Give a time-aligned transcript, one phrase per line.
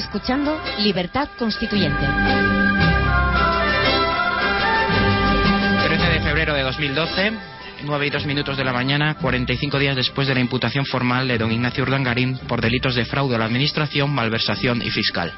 [0.00, 2.06] Escuchando Libertad Constituyente.
[5.84, 7.32] 13 de febrero de 2012,
[7.84, 11.36] 9 y 2 minutos de la mañana, 45 días después de la imputación formal de
[11.36, 15.34] don Ignacio Urdangarín por delitos de fraude a la Administración, malversación y fiscal.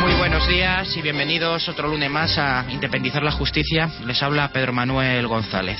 [0.00, 3.88] Muy buenos días y bienvenidos otro lunes más a Independizar la Justicia.
[4.04, 5.78] Les habla Pedro Manuel González.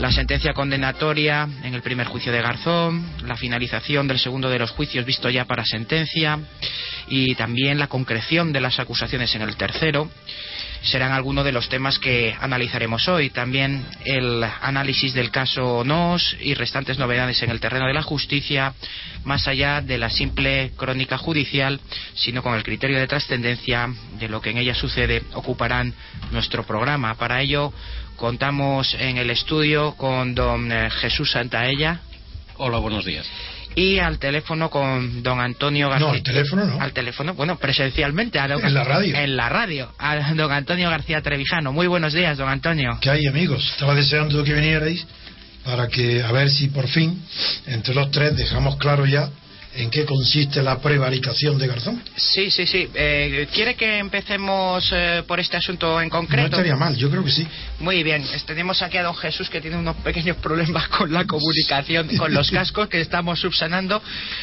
[0.00, 4.72] La sentencia condenatoria en el primer juicio de Garzón, la finalización del segundo de los
[4.72, 6.38] juicios visto ya para sentencia
[7.08, 10.10] y también la concreción de las acusaciones en el tercero
[10.84, 13.30] serán algunos de los temas que analizaremos hoy.
[13.30, 18.74] También el análisis del caso NOS y restantes novedades en el terreno de la justicia,
[19.24, 21.80] más allá de la simple crónica judicial,
[22.14, 25.94] sino con el criterio de trascendencia de lo que en ella sucede, ocuparán
[26.32, 27.14] nuestro programa.
[27.14, 27.72] Para ello
[28.16, 32.00] contamos en el estudio con don eh, Jesús Santaella.
[32.56, 33.26] Hola, buenos días.
[33.76, 36.06] Y al teléfono con don Antonio García.
[36.06, 36.80] No, al teléfono no.
[36.80, 38.38] Al teléfono, bueno, presencialmente.
[38.38, 39.16] A don- En la radio.
[39.16, 39.92] En la radio.
[39.98, 41.72] A don Antonio García Trevijano.
[41.72, 42.96] Muy buenos días, don Antonio.
[43.00, 43.68] ¿Qué hay, amigos?
[43.72, 45.04] Estaba deseando que vinierais
[45.64, 47.20] para que, a ver si por fin,
[47.66, 49.28] entre los tres, dejamos claro ya
[49.76, 52.02] en qué consiste la prevaricación de Garzón.
[52.16, 52.88] Sí, sí, sí.
[52.94, 56.46] Eh, ¿Quiere que empecemos eh, por este asunto en No concreto?
[56.46, 57.46] estaría mal, yo creo que sí.
[57.80, 61.24] Muy bien, es- tenemos aquí a don Jesús que tiene unos pequeños problemas con la
[61.24, 64.00] comunicación, con los cascos que estamos subsanando.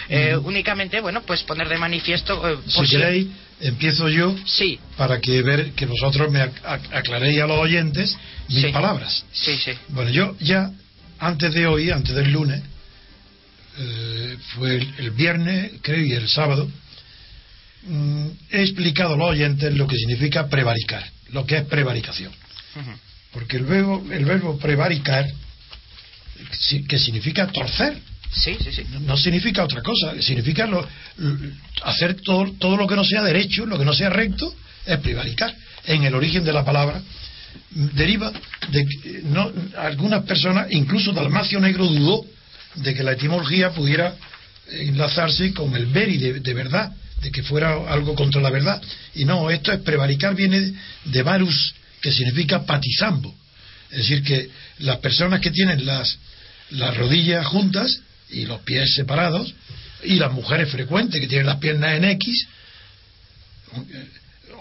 [0.10, 2.34] Eh, Únicamente, bueno, pues poner de manifiesto.
[2.50, 3.28] eh, por Si queréis,
[3.62, 8.18] empiezo yo Sí, para que ver que vosotros me ac- ac- aclaréis a los oyentes
[8.50, 8.72] mis Sí.
[8.72, 9.24] palabras.
[9.32, 9.72] sí, sí.
[9.90, 10.72] Bueno, yo ya,
[11.20, 12.62] antes de hoy, antes del lunes,
[13.78, 16.70] eh, fue el, el viernes, creo, y el sábado,
[17.84, 22.32] mm, he explicado a los oyentes lo que significa prevaricar, lo que es prevaricación.
[23.32, 25.30] Porque el verbo, el verbo prevaricar,
[26.88, 27.98] que significa torcer,
[28.34, 28.84] Sí, sí, sí.
[29.02, 30.88] no significa otra cosa, significa lo-
[31.84, 34.54] hacer todo, todo lo que no sea derecho, lo que no sea recto,
[34.86, 35.54] es prevaricar.
[35.86, 37.02] En el origen de la palabra
[37.76, 38.32] mm, deriva
[38.72, 42.26] de que no, algunas personas, incluso Dalmacio Negro dudó
[42.76, 44.16] de que la etimología pudiera
[44.70, 48.82] enlazarse con el veri de, de verdad, de que fuera algo contra la verdad.
[49.16, 50.74] Y no, esto es prevaricar, viene
[51.06, 53.34] de varus, que significa patizambo.
[53.92, 54.50] Es decir, que
[54.80, 56.18] las personas que tienen las,
[56.72, 59.54] las rodillas juntas y los pies separados,
[60.04, 62.48] y las mujeres frecuentes que tienen las piernas en X,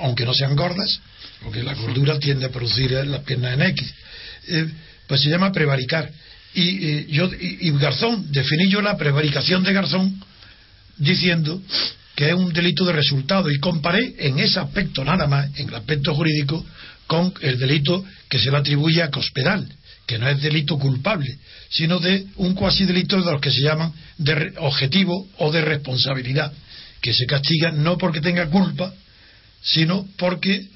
[0.00, 1.00] aunque no sean gordas,
[1.42, 3.94] porque la gordura tiende a producir las piernas en X,
[4.48, 4.66] eh,
[5.06, 6.10] pues se llama prevaricar.
[6.54, 10.20] Y, eh, yo, y, Garzón, definí yo la prevaricación de Garzón
[10.96, 11.62] diciendo
[12.14, 15.74] que es un delito de resultado y comparé en ese aspecto nada más, en el
[15.74, 16.64] aspecto jurídico,
[17.06, 19.66] con el delito que se le atribuye a Cospedal,
[20.06, 21.38] que no es delito culpable,
[21.70, 26.52] sino de un cuasi delito de los que se llaman de objetivo o de responsabilidad,
[27.00, 28.92] que se castiga no porque tenga culpa,
[29.62, 30.66] sino porque eh,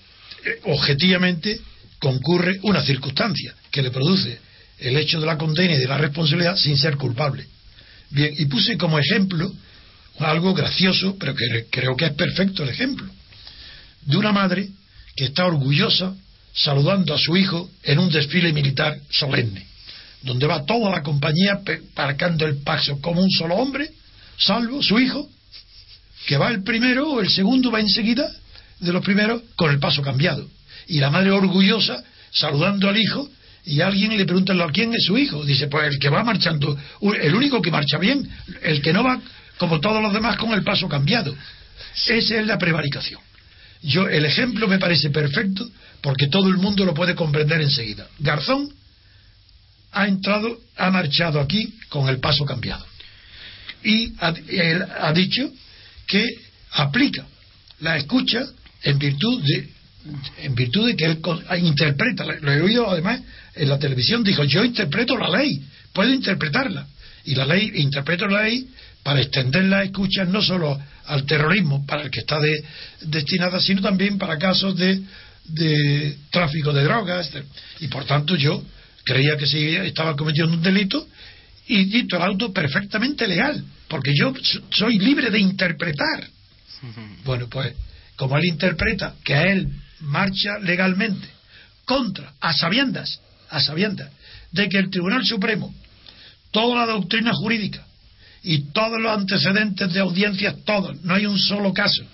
[0.65, 1.61] objetivamente
[1.99, 4.39] concurre una circunstancia que le produce
[4.79, 7.47] el hecho de la condena y de la responsabilidad sin ser culpable.
[8.11, 9.53] Bien, y puse como ejemplo
[10.19, 13.07] algo gracioso, pero que creo que es perfecto el ejemplo,
[14.03, 14.69] de una madre
[15.17, 16.15] que está orgullosa
[16.55, 19.67] saludando a su hijo en un desfile militar solemne,
[20.23, 21.61] donde va toda la compañía
[21.97, 23.91] marcando el paso como un solo hombre,
[24.39, 25.29] salvo su hijo,
[26.27, 28.31] que va el primero o el segundo va enseguida
[28.81, 30.49] de los primeros con el paso cambiado.
[30.87, 33.29] Y la madre orgullosa saludando al hijo
[33.67, 35.45] y alguien le pregunta ¿a quién es su hijo?
[35.45, 38.29] Dice, pues el que va marchando, el único que marcha bien,
[38.63, 39.21] el que no va
[39.57, 41.35] como todos los demás con el paso cambiado.
[42.07, 43.21] Esa es la prevaricación.
[43.83, 45.69] Yo, el ejemplo me parece perfecto
[46.01, 48.07] porque todo el mundo lo puede comprender enseguida.
[48.19, 48.69] Garzón
[49.93, 52.85] ha entrado, ha marchado aquí con el paso cambiado.
[53.83, 55.51] Y ha, él ha dicho
[56.07, 56.27] que
[56.73, 57.27] aplica
[57.81, 58.45] la escucha
[58.83, 59.74] en virtud de
[60.39, 63.21] en virtud de que él con- interpreta, lo he oído además
[63.55, 65.63] en la televisión, dijo, yo interpreto la ley,
[65.93, 66.87] puedo interpretarla.
[67.25, 68.69] Y la ley, interpreto la ley
[69.03, 72.39] para extender las escuchas no solo al terrorismo para el que está
[73.03, 75.01] destinada, sino también para casos de,
[75.45, 77.31] de tráfico de drogas.
[77.81, 78.63] Y por tanto yo
[79.05, 81.07] creía que si estaba cometiendo un delito
[81.67, 84.33] y dicto el auto perfectamente legal, porque yo
[84.71, 86.29] soy libre de interpretar.
[87.25, 87.73] Bueno, pues
[88.17, 89.69] como él interpreta que a él
[90.05, 91.29] marcha legalmente
[91.85, 93.21] contra, a sabiendas,
[93.51, 94.11] a sabiendas,
[94.53, 95.75] de que el Tribunal Supremo,
[96.51, 97.85] toda la doctrina jurídica
[98.43, 102.05] y todos los antecedentes de audiencias, todos, no hay un solo caso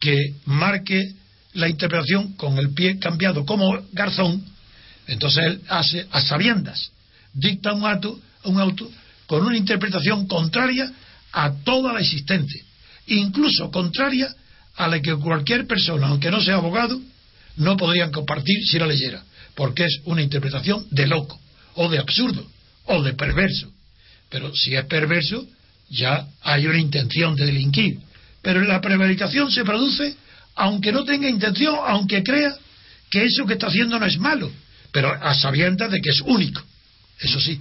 [0.00, 1.14] que marque
[1.54, 4.44] la interpretación con el pie cambiado como Garzón,
[5.06, 6.90] entonces él hace a sabiendas,
[7.34, 8.90] dicta un auto, un auto
[9.26, 10.92] con una interpretación contraria
[11.32, 12.64] a toda la existente,
[13.06, 14.34] incluso contraria
[14.76, 17.00] a la que cualquier persona, aunque no sea abogado,
[17.56, 19.22] no podrían compartir si la leyera,
[19.54, 21.38] porque es una interpretación de loco,
[21.74, 22.46] o de absurdo,
[22.86, 23.70] o de perverso.
[24.28, 25.46] Pero si es perverso,
[25.90, 27.98] ya hay una intención de delinquir.
[28.40, 30.16] Pero la prevaricación se produce
[30.54, 32.54] aunque no tenga intención, aunque crea
[33.10, 34.50] que eso que está haciendo no es malo,
[34.90, 36.62] pero a sabiendas de que es único.
[37.18, 37.60] Eso sí.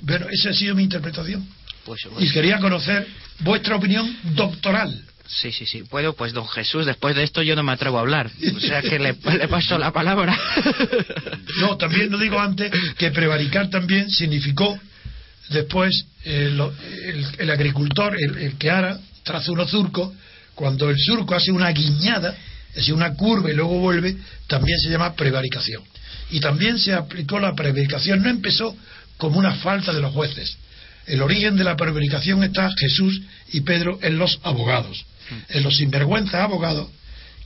[0.00, 1.46] Bueno, esa ha sido mi interpretación.
[1.84, 3.06] Pues, y quería conocer
[3.40, 5.02] vuestra opinión doctoral.
[5.26, 5.82] Sí, sí, sí.
[5.84, 8.30] Puedo, pues don Jesús, después de esto yo no me atrevo a hablar.
[8.54, 10.38] O sea que le, paso la palabra.
[11.58, 14.78] No, también lo digo antes que prevaricar también significó
[15.50, 16.60] después el,
[17.50, 20.12] agricultor, el, que ahora traza unos surcos,
[20.54, 22.34] cuando el surco hace una guiñada,
[22.70, 24.16] es decir, una curva y luego vuelve,
[24.46, 25.82] también se llama prevaricación.
[26.30, 28.74] Y también se aplicó la prevaricación, no empezó
[29.18, 30.56] como una falta de los jueces.
[31.06, 33.20] El origen de la prevaricación está Jesús
[33.52, 35.04] y Pedro en los abogados
[35.48, 36.88] en los sinvergüenzas abogados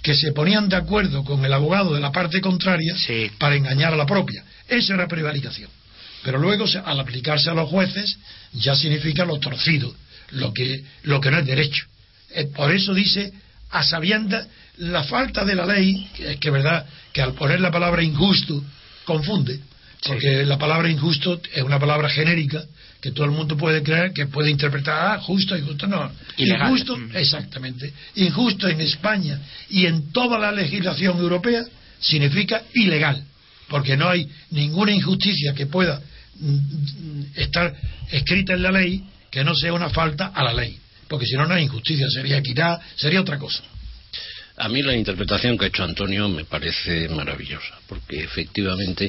[0.03, 2.95] que se ponían de acuerdo con el abogado de la parte contraria
[3.39, 4.45] para engañar a la propia.
[4.69, 5.69] Eso era prevaricación.
[6.23, 8.17] Pero luego, al aplicarse a los jueces,
[8.53, 9.95] ya significa lo torcido,
[10.31, 11.87] lo que, lo que no es derecho.
[12.31, 13.33] Eh, por eso dice,
[13.71, 14.47] a sabiendas,
[14.79, 18.63] la falta de la ley, que, que verdad, que al poner la palabra injusto,
[19.05, 19.61] confunde,
[20.05, 22.65] porque la palabra injusto es una palabra genérica
[23.07, 26.11] que todo el mundo puede creer que puede interpretar ah, justo y justo no.
[26.39, 27.15] Injusto mm.
[27.15, 27.93] exactamente.
[28.17, 31.63] Injusto en España y en toda la legislación europea
[32.01, 33.23] significa ilegal
[33.69, 36.03] porque no hay ninguna injusticia que pueda
[36.35, 37.77] mm, estar
[38.11, 40.77] escrita en la ley que no sea una falta a la ley
[41.07, 43.63] porque si no no hay injusticia sería equidad sería otra cosa.
[44.57, 49.09] A mí la interpretación que ha hecho Antonio me parece maravillosa porque efectivamente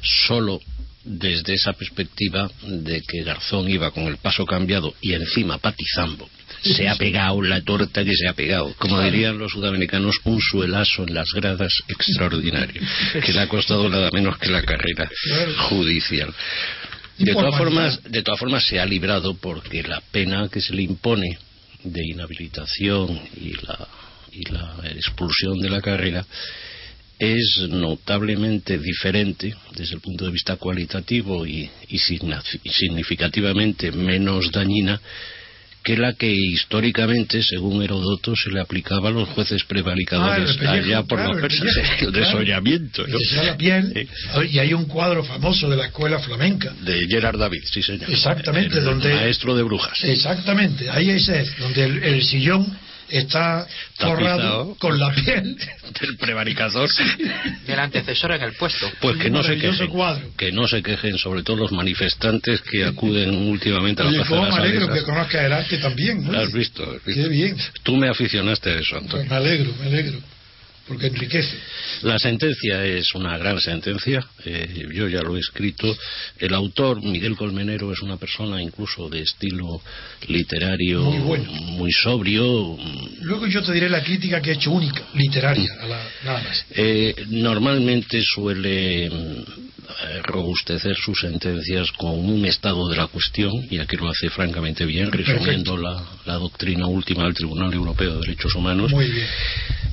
[0.00, 0.60] solo
[1.06, 6.28] desde esa perspectiva de que Garzón iba con el paso cambiado y encima patizando.
[6.62, 8.74] Se ha pegado la torta que se ha pegado.
[8.78, 12.82] Como dirían los sudamericanos, un suelazo en las gradas extraordinario,
[13.24, 15.08] que le ha costado nada menos que la carrera
[15.68, 16.34] judicial.
[17.18, 20.82] De todas formas, de todas formas se ha librado porque la pena que se le
[20.82, 21.38] impone
[21.84, 23.88] de inhabilitación y la,
[24.32, 26.26] y la expulsión de la carrera
[27.18, 35.00] es notablemente diferente desde el punto de vista cualitativo y, significativamente menos dañina
[35.82, 41.04] que la que históricamente, según Herodoto, se le aplicaba a los jueces prevaricadores ah, allá
[41.04, 43.04] por los persas, el desollamiento.
[44.50, 46.74] y hay un cuadro famoso de la escuela flamenca.
[46.82, 48.10] De Gerard David, sí señor.
[48.10, 49.14] Exactamente, donde...
[49.14, 50.02] Maestro de brujas.
[50.02, 51.30] Exactamente, ahí es
[51.60, 52.76] donde el sillón
[53.08, 55.56] está forrado con la piel
[56.00, 56.88] del prevaricador
[57.66, 58.90] del antecesor en el puesto.
[59.00, 59.90] Pues que no se quejen.
[60.36, 64.56] que no se quejen sobre todo los manifestantes que acuden últimamente a la plaza me
[64.56, 66.38] alegro que conozca el arte también ¿no?
[66.38, 67.56] has visto, Qué bien.
[67.82, 69.26] Tú me aficionaste a eso Antonio.
[69.26, 70.35] Pues me alegro me alegro
[70.86, 71.56] porque enriquece.
[72.02, 75.96] La sentencia es una gran sentencia, eh, yo ya lo he escrito.
[76.38, 79.80] El autor, Miguel Colmenero, es una persona incluso de estilo
[80.28, 82.76] literario muy, sobrio.
[83.22, 86.66] Luego yo te diré la crítica que he hecho única, literaria, a la, nada más.
[86.70, 89.66] Eh, normalmente suele mm,
[90.24, 95.10] robustecer sus sentencias con un estado de la cuestión, y aquí lo hace francamente bien,
[95.10, 98.92] resumiendo la, la, doctrina última del Tribunal Europeo de Derechos Humanos.
[98.92, 99.26] Muy bien.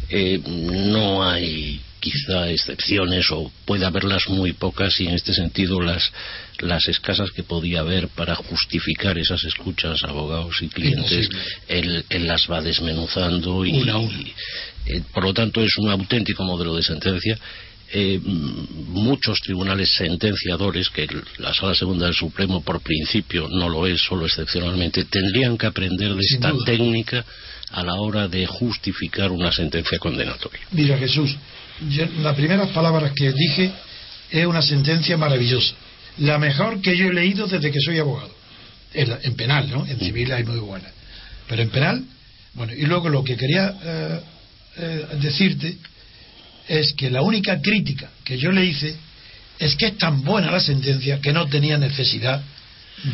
[0.10, 6.12] Eh, no hay quizá excepciones o puede haberlas muy pocas y en este sentido las,
[6.60, 11.30] las escasas que podía haber para justificar esas escuchas abogados y clientes
[11.70, 13.90] él, las va desmenuzando y,
[14.86, 17.40] eh, por lo tanto es un auténtico modelo de sentencia.
[17.96, 21.08] Eh, muchos tribunales sentenciadores, que
[21.38, 26.16] la Sala Segunda del Supremo por principio no lo es, solo excepcionalmente, tendrían que aprender
[26.16, 27.24] de esta técnica
[27.74, 30.62] a la hora de justificar una sentencia condenatoria.
[30.72, 31.36] Mira, Jesús,
[32.22, 33.72] las primeras palabras que dije
[34.32, 35.74] es una sentencia maravillosa.
[36.20, 38.32] La mejor que yo he leído desde que soy abogado.
[38.94, 39.86] En, penal, ¿no?
[39.88, 40.88] En civil hay muy buena.
[41.48, 42.04] Pero en penal
[42.54, 44.20] Bueno, y luego lo que quería eh,
[44.78, 45.76] eh, decirte
[46.68, 48.96] es que la única crítica que yo le hice
[49.58, 52.42] es que es tan buena la sentencia que no tenía necesidad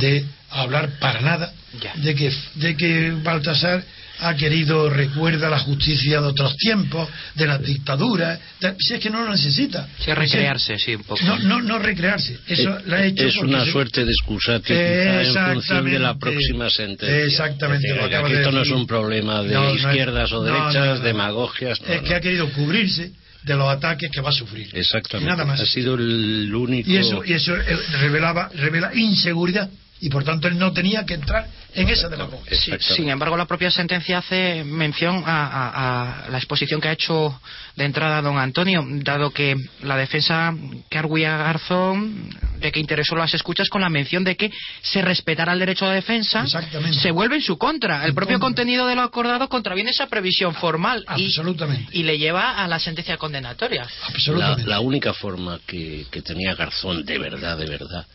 [0.01, 1.93] de hablar para nada Ya.
[1.95, 3.83] de que, de que Baltasar
[4.21, 9.09] ha querido, recuerda la justicia de otros tiempos, de las dictaduras, de- si es que
[9.09, 9.87] no lo necesita.
[9.99, 11.23] Sí, recrearse, sí, un poco.
[11.25, 12.37] No, no, no recrearse.
[12.47, 15.21] Eso Eh, lo ha hecho es una se- suerte de excusatio quizá,
[15.51, 17.23] en función de la próxima sentencia.
[17.25, 20.31] Exactamente, Es decir, lo que aquí de esto no es un problema de No, izquierdas
[20.33, 20.99] o no, derechas, no, no.
[20.99, 21.81] demagogias.
[21.81, 23.11] no, es que ha querido cubrirse
[23.43, 24.69] de los ataques que va a sufrir.
[24.73, 25.29] Exactamente.
[25.31, 25.59] Nada más.
[25.61, 26.89] Ha sido el único.
[26.89, 29.69] Y eso, y eso eh, revelaba, revela inseguridad.
[30.01, 31.45] Y por tanto él no tenía que entrar
[31.75, 32.57] en esa demagogia.
[32.57, 36.91] Sí, sin embargo, la propia sentencia hace mención a, a- a la exposición que ha
[36.93, 37.39] hecho
[37.75, 40.53] de entrada don Antonio, dado que la defensa
[40.89, 45.53] que arguía Garzón, de que interesó las escuchas con la mención de que se respetará
[45.53, 46.45] el derecho de defensa,
[46.91, 48.03] se vuelve en su contra.
[48.03, 48.47] El En propio contra.
[48.63, 51.89] contenido de lo acordado contraviene esa previsión formal y, Absolutamente.
[51.97, 53.87] y le lleva a la sentencia condenatoria.
[54.27, 58.05] La, la única forma que, que tenía Garzón de verdad, de verdad,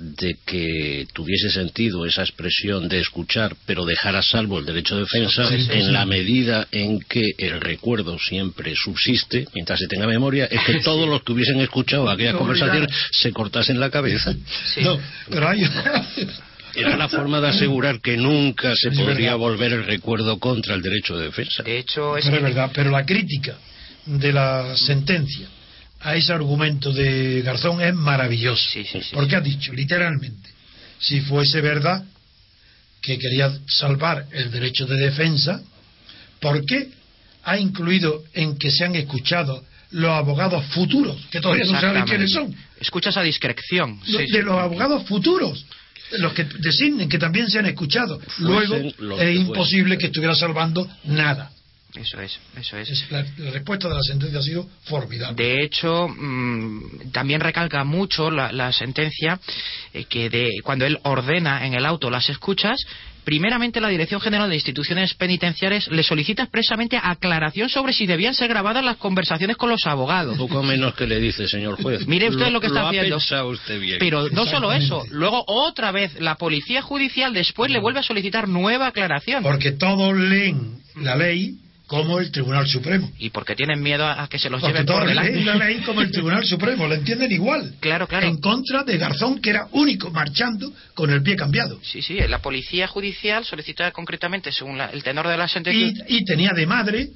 [0.00, 5.02] de que tuviese sentido esa expresión de escuchar, pero dejar a salvo el derecho de
[5.02, 5.92] defensa, Sí, sí, en sí.
[5.92, 11.06] la medida en que el recuerdo siempre subsiste, mientras se tenga memoria, es que todos
[11.06, 14.32] los que hubiesen escuchado aquellas conversaciones se cortasen la cabeza.
[14.74, 14.80] Sí.
[14.80, 15.60] No, pero hay.
[16.74, 21.16] Era la forma de asegurar que nunca se podría volver el recuerdo contra el derecho
[21.18, 21.62] de defensa.
[21.62, 23.58] De hecho, es Pero es verdad, pero la crítica
[24.06, 25.48] de la sentencia
[26.00, 28.62] a ese argumento de Garzón es maravillosa.
[28.72, 30.48] Sí, sí, sí, porque ha dicho, literalmente,
[30.98, 32.04] si fuese verdad
[33.02, 35.60] que quería salvar el derecho de defensa,
[36.40, 36.88] ¿por qué
[37.44, 42.32] ha incluido en que se han escuchado los abogados futuros, que todavía no saben quiénes
[42.32, 42.54] son?
[42.80, 44.00] Escuchas a discreción.
[44.06, 45.64] De los abogados futuros,
[46.18, 48.20] los que designen que también se han escuchado.
[48.38, 48.76] Luego
[49.20, 51.50] es imposible que estuviera salvando nada.
[51.94, 52.88] Eso es, eso es.
[52.88, 55.42] Es- la, la respuesta de la sentencia ha sido formidable.
[55.42, 59.40] De hecho, mm, también recalca mucho la, la sentencia
[59.92, 62.78] eh, que de, cuando él ordena en el auto las escuchas,
[63.24, 68.48] primeramente la Dirección General de Instituciones Penitenciarias le solicita expresamente aclaración sobre si debían ser
[68.48, 70.38] grabadas las conversaciones con los abogados.
[70.38, 72.06] Poco menos que le dice, señor juez.
[72.06, 73.16] Mire usted lo que está ha haciendo.
[73.16, 73.96] pensado usted bien.
[73.98, 78.48] Pero no solo eso, luego otra vez la Policía Judicial después le vuelve a solicitar
[78.48, 79.42] nueva aclaración.
[79.42, 81.56] Porque todos leen la ley
[81.90, 83.10] como el Tribunal Supremo.
[83.18, 85.40] Y porque tienen miedo a que se los Porque lleven por delante.
[85.44, 87.74] la ley como el Tribunal Supremo, la entienden igual.
[87.80, 88.28] Claro, claro.
[88.28, 91.80] En contra de Garzón, que era único marchando con el pie cambiado.
[91.82, 96.18] Sí, sí, la Policía Judicial solicita concretamente, según la- el tenor de la sentencia, Y,
[96.18, 97.08] y tenía de madre,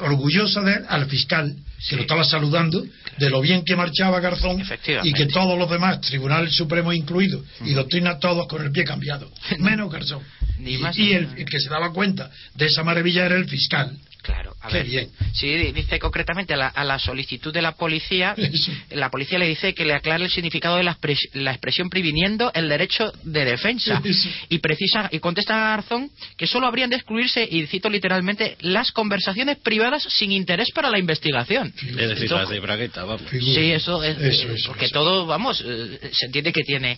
[0.00, 1.90] orgullosa de él, al fiscal, Sí.
[1.90, 2.84] que lo estaba saludando,
[3.18, 5.08] de lo bien que marchaba Garzón, Efectivamente.
[5.08, 9.30] y que todos los demás, Tribunal Supremo incluido, y doctrina todos con el pie cambiado,
[9.60, 10.22] menos Garzón.
[10.58, 13.96] Ni y más y el que se daba cuenta de esa maravilla era el fiscal.
[14.26, 14.86] Claro, a Qué ver.
[14.86, 15.10] bien.
[15.34, 18.72] Sí, di- dice concretamente a la, a la solicitud de la policía, Eso.
[18.90, 22.50] la policía le dice que le aclare el significado de la, expres- la expresión previniendo
[22.54, 24.02] el derecho de defensa.
[24.04, 24.28] Eso.
[24.48, 29.58] Y precisa y contesta Garzón que solo habrían de excluirse, y cito literalmente, las conversaciones
[29.58, 31.72] privadas sin interés para la investigación.
[31.78, 33.22] Es decir, las de Bragueta, vamos.
[33.30, 34.94] Sí, eso es, Eso, eso, porque eso.
[34.94, 36.92] todo, vamos, eh, se entiende que tiene.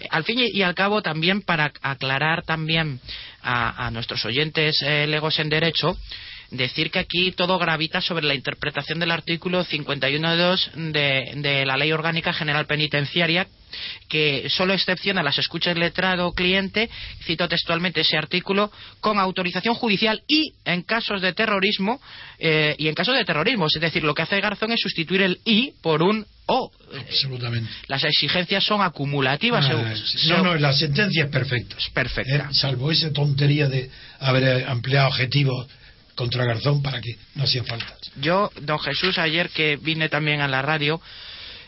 [0.00, 2.98] eh, Al fin y, y al cabo, también para aclarar también
[3.42, 5.96] a, a nuestros oyentes eh, legos en derecho,
[6.52, 11.92] decir que aquí todo gravita sobre la interpretación del artículo 51.2 de, de la Ley
[11.92, 13.46] Orgánica General Penitenciaria,
[14.08, 16.90] que solo excepciona las escuchas letrado o cliente,
[17.24, 22.00] cito textualmente ese artículo, con autorización judicial y en casos de terrorismo,
[22.38, 25.40] eh, y en casos de terrorismo, es decir, lo que hace Garzón es sustituir el
[25.44, 26.70] y por un o.
[26.92, 27.70] Eh, Absolutamente.
[27.86, 29.64] Las exigencias son acumulativas.
[29.70, 29.94] Ah,
[30.28, 31.76] no, no, la sentencia es perfecta.
[31.78, 32.48] Es perfecta.
[32.50, 33.90] Eh, salvo esa tontería de
[34.20, 35.66] haber empleado objetivos
[36.22, 37.86] contra Garzón para que no hacían falta.
[38.20, 41.00] Yo, don Jesús, ayer que vine también a la radio,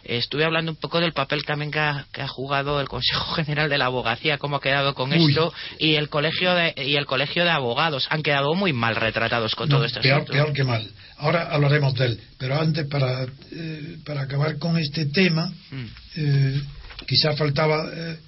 [0.05, 3.35] eh, estuve hablando un poco del papel también que ha, que ha jugado el Consejo
[3.39, 5.31] General de la Abogacía, cómo ha quedado con Uy.
[5.31, 8.07] esto, y el colegio de, y el colegio de abogados.
[8.11, 10.89] Han quedado muy mal retratados con No, todo este peor, peor que mal.
[11.19, 12.21] Ahora hablaremos de él.
[12.39, 15.85] Pero antes, para, eh, para acabar con este tema, Mm.
[16.17, 16.63] eh,
[17.07, 18.19] quizá faltaba, eh,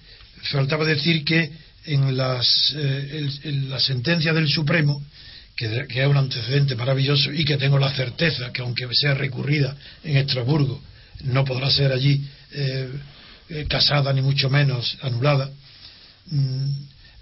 [0.51, 1.51] faltaba decir que
[1.87, 5.01] en, las, eh, en la sentencia del Supremo,
[5.57, 9.77] que, que es un antecedente maravilloso y que tengo la certeza que aunque sea recurrida
[10.05, 10.81] en Estrasburgo,
[11.25, 12.89] no podrá ser allí eh,
[13.49, 15.51] eh, casada ni mucho menos anulada,
[16.31, 16.71] mm,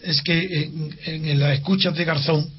[0.03, 2.51] es que en, en- en las escuchas de Garzón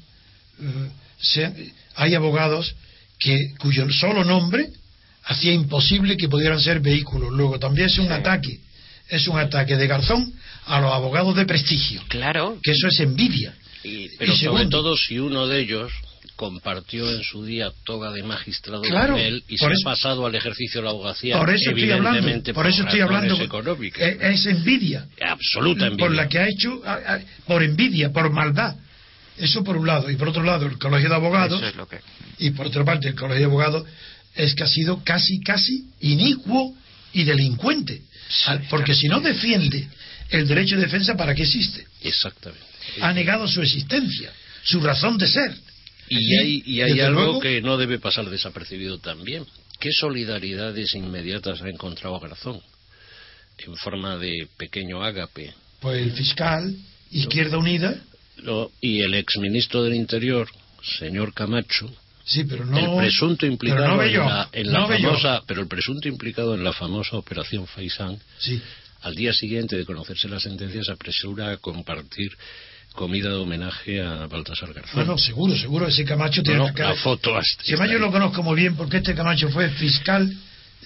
[0.60, 0.88] eh,
[1.20, 2.74] se- hay abogados
[3.18, 4.68] que cuyo solo nombre
[5.24, 7.32] hacía imposible que pudieran ser vehículos.
[7.32, 8.60] Luego también es un ataque,
[9.08, 10.32] es un ataque de Garzón
[10.66, 12.58] a los abogados de prestigio, Claro.
[12.62, 13.54] que eso es envidia.
[14.18, 15.92] Pero Y sobre segundo- todo si uno de ellos
[16.34, 20.34] compartió en su día toga de magistrado Claro, con él y se ha pasado al
[20.34, 25.06] ejercicio de la abogacía por eso estoy hablando por eso estoy hablando económicas es envidia.
[25.20, 26.04] Absoluta envidia.
[26.06, 26.82] por la que ha hecho
[27.46, 28.76] por envidia por maldad.
[29.38, 31.86] Eso por un lado y por otro lado el colegio de abogados Eso es lo
[31.86, 32.00] que...
[32.38, 33.84] y por otra parte el colegio de abogados
[34.34, 36.74] es que ha sido casi casi inicuo
[37.14, 38.02] y delincuente.
[38.68, 39.88] Porque si no defiende
[40.30, 42.66] el derecho de defensa para qué existe exactamente
[43.00, 44.32] ha negado su existencia
[44.64, 45.54] su razón de ser
[46.08, 49.44] Y hay, y hay desde algo luego, que no debe pasar desapercibido también.
[49.80, 52.60] ¿Qué solidaridades inmediatas ha encontrado Garzón?
[53.58, 55.52] En forma de pequeño ágape.
[55.80, 56.74] pues el fiscal
[57.10, 57.94] Izquierda Unida
[58.38, 60.48] Lo- y el exministro del Interior,
[60.98, 61.90] señor Camacho,
[62.24, 65.08] sí pero no el presunto implicado no en la, en la no Bello.
[65.08, 68.60] famosa, pero el presunto implicado en la famosa operación Faisán, sí
[69.02, 72.36] al día siguiente de conocerse la sentencia se apresura a compartir
[72.96, 74.98] comida de homenaje a Baltasar Garzón.
[75.06, 78.10] no no seguro seguro ese Camacho tiene No, la cara la foto hasta- yo lo
[78.10, 80.28] conozco muy bien porque este Camacho fue fiscal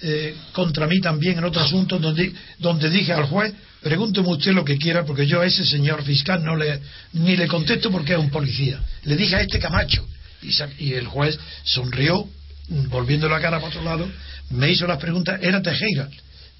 [0.03, 4.65] eh, contra mí también en otro asunto donde, donde dije al juez, pregúnteme usted lo
[4.65, 6.79] que quiera porque yo a ese señor fiscal no le,
[7.13, 8.79] ni le contesto porque es un policía.
[9.03, 10.07] Le dije a este Camacho
[10.41, 10.49] y,
[10.83, 12.27] y el juez sonrió,
[12.89, 14.09] volviendo la cara para otro lado,
[14.49, 16.09] me hizo las preguntas, era Tejera.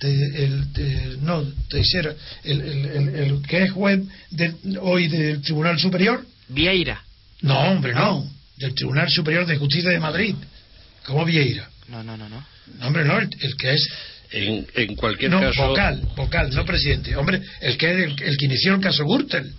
[0.01, 3.99] Te- el, te- no, Teixeira, el, el, el- el que es juez
[4.31, 7.03] del- hoy del Tribunal Superior, Vieira.
[7.41, 8.25] no, hombre, no.
[8.57, 10.35] Del Tribunal Superior de Justicia de Madrid.
[11.05, 11.69] ¿Cómo Vieira?
[11.87, 12.43] No, no, no, no.
[12.79, 13.19] No, hombre, no.
[13.19, 13.87] El, el que es.
[14.33, 17.15] En, en cualquier No, caso, vocal, vocal, no presidente.
[17.17, 19.53] Hombre, el que es el, el que inició el caso Gürtel.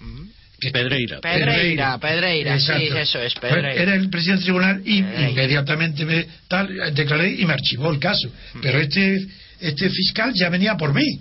[0.00, 0.22] Mm.
[0.60, 1.20] Que- Pedreira.
[1.20, 3.72] Pedreira, Pedreira, sí, eso es, Pedreira.
[3.74, 5.30] Era el presidente del tribunal y Pedreira.
[5.30, 8.30] inmediatamente me tal, declaré y me archivó el caso.
[8.62, 9.26] Pero este,
[9.60, 11.20] este fiscal ya venía por mí.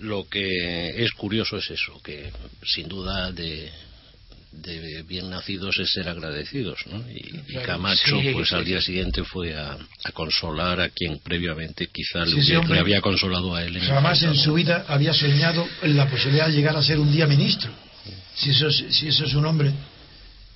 [0.00, 2.30] Lo que es curioso es eso, que
[2.66, 3.70] sin duda de,
[4.52, 7.02] de bien nacidos es ser agradecidos, ¿no?
[7.10, 8.54] Y, Camacho, sí, pues sí.
[8.56, 13.00] al día siguiente fue a, a consolar a quien previamente quizá le, Sí, le había
[13.00, 13.76] consolado a él.
[13.76, 17.12] en Jamás en su vida había soñado en la posibilidad de llegar a ser un
[17.12, 17.70] día ministro.
[18.36, 19.72] Si eso es, si eso es un hombre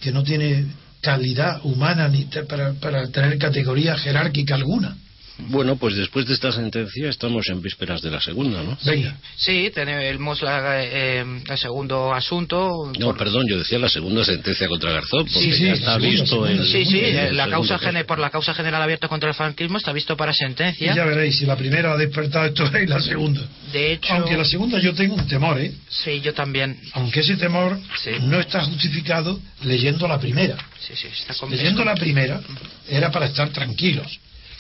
[0.01, 0.67] que no tiene
[1.01, 4.97] calidad humana ni te- para, para tener categoría jerárquica alguna.
[5.39, 8.77] Bueno, pues después de esta sentencia estamos en vísperas de la segunda, ¿no?
[8.85, 9.17] Venga.
[9.37, 12.93] Sí, tenemos la, eh, el segundo asunto.
[12.99, 15.93] No, por- perdón, yo decía la segunda sentencia contra Garzón, porque Sí, sí, ya está
[15.95, 16.65] segunda, visto segunda, en...
[16.65, 20.17] Sí, sí, eh, la causa por la causa general abierta contra el franquismo está visto
[20.17, 20.93] para sentencia.
[20.93, 23.41] Y ya veréis, si la primera ha despertado esto es la segunda.
[23.73, 25.73] De hecho, Aunque la segunda yo tengo un temor, ¿eh?
[25.89, 26.79] sí, yo también.
[26.95, 28.11] Aunque ese temor Sí.
[28.23, 30.57] no está justificado leyendo la primera.
[30.81, 32.41] Sí, sí, está Leyendo la primera
[32.89, 34.19] era para estar tranquilos,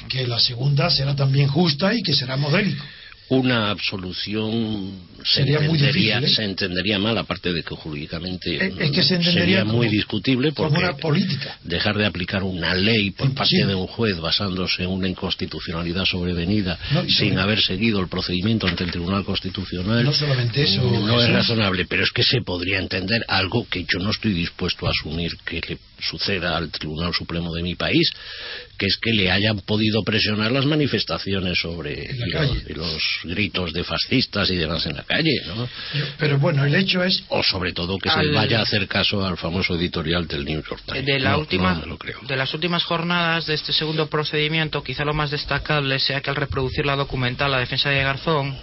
[0.08, 2.84] que la segunda será también justa y que será modélico.
[3.30, 4.92] Una absolución
[5.24, 6.28] se entendería, difícil, ¿eh?
[6.28, 10.52] se entendería mal, aparte de que jurídicamente Es- es que se entendería sería muy discutible
[10.52, 11.58] porque una política.
[11.64, 13.64] dejar de aplicar una ley por Imposible.
[13.64, 18.66] parte de un juez basándose en una inconstitucionalidad sobrevenida No, sin haber seguido el procedimiento
[18.66, 22.78] ante el Tribunal Constitucional No solamente eso, no es razonable, pero es que se podría
[22.78, 27.52] entender algo que yo no estoy dispuesto a asumir que le suceda al Tribunal Supremo
[27.52, 28.08] de mi país,
[28.78, 32.08] que es que le hayan podido presionar las manifestaciones sobre
[32.68, 35.68] los gritos de fascistas y demás en la calle, ¿no?
[36.18, 39.24] Pero bueno, el hecho es O sobre todo que Al- se vaya a hacer caso
[39.26, 41.04] al famoso editorial del New York Times.
[41.06, 42.20] de la No, última no me lo creo.
[42.26, 46.36] de las últimas jornadas de este segundo procedimiento quizá lo más destacable sea que al
[46.36, 48.56] reproducir la documental la defensa de Garzón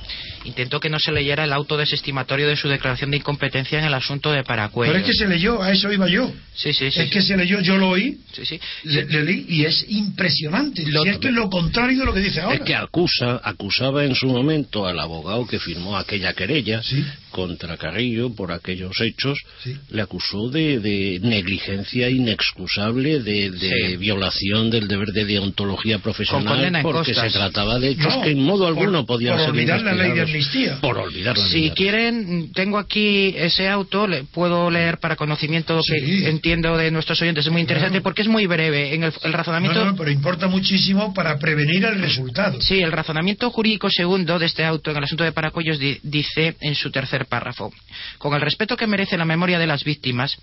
[0.45, 3.93] intentó que no se leyera el auto desestimatorio de su declaración de incompetencia en el
[3.93, 6.31] asunto de Paracuellos Pero es que se leyó, a eso iba yo.
[6.55, 8.59] sí sí sí es que se leyó, yo lo oí, sí, sí.
[8.83, 10.83] le, le leí y es impresionante.
[10.87, 12.55] Lo- si es que es lo contrario de lo que dice ahora.
[12.55, 17.03] Es que acusa, acusaba en su momento al abogado que firmó aquella querella Sí.
[17.31, 19.75] contra Carrillo por aquellos hechos, Sí.
[19.89, 23.97] le acusó de, de negligencia inexcusable, de, de Sí.
[23.97, 27.31] violación del deber de deontología profesional, porque costas.
[27.31, 29.93] se trataba de hechos No, que en modo por- alguno podían por ser olvidar la
[29.93, 30.21] ley de.
[30.35, 30.79] Amnistía.
[30.81, 35.99] Por olvidar la Si quieren, tengo aquí ese auto, le puedo leer para conocimiento que
[35.99, 36.25] Sí.
[36.25, 37.45] entiendo de nuestros oyentes.
[37.45, 38.03] Es muy interesante Claro.
[38.03, 38.93] porque es muy breve.
[38.93, 39.85] En el, el No, razonamiento.
[39.85, 42.61] no, pero importa muchísimo para prevenir el resultado.
[42.61, 46.55] Sí, el razonamiento jurídico segundo de este auto en el asunto de Paracuellos di- dice
[46.61, 47.71] en su tercer párrafo:
[48.17, 50.37] Con el respeto que merece la memoria de las víctimas,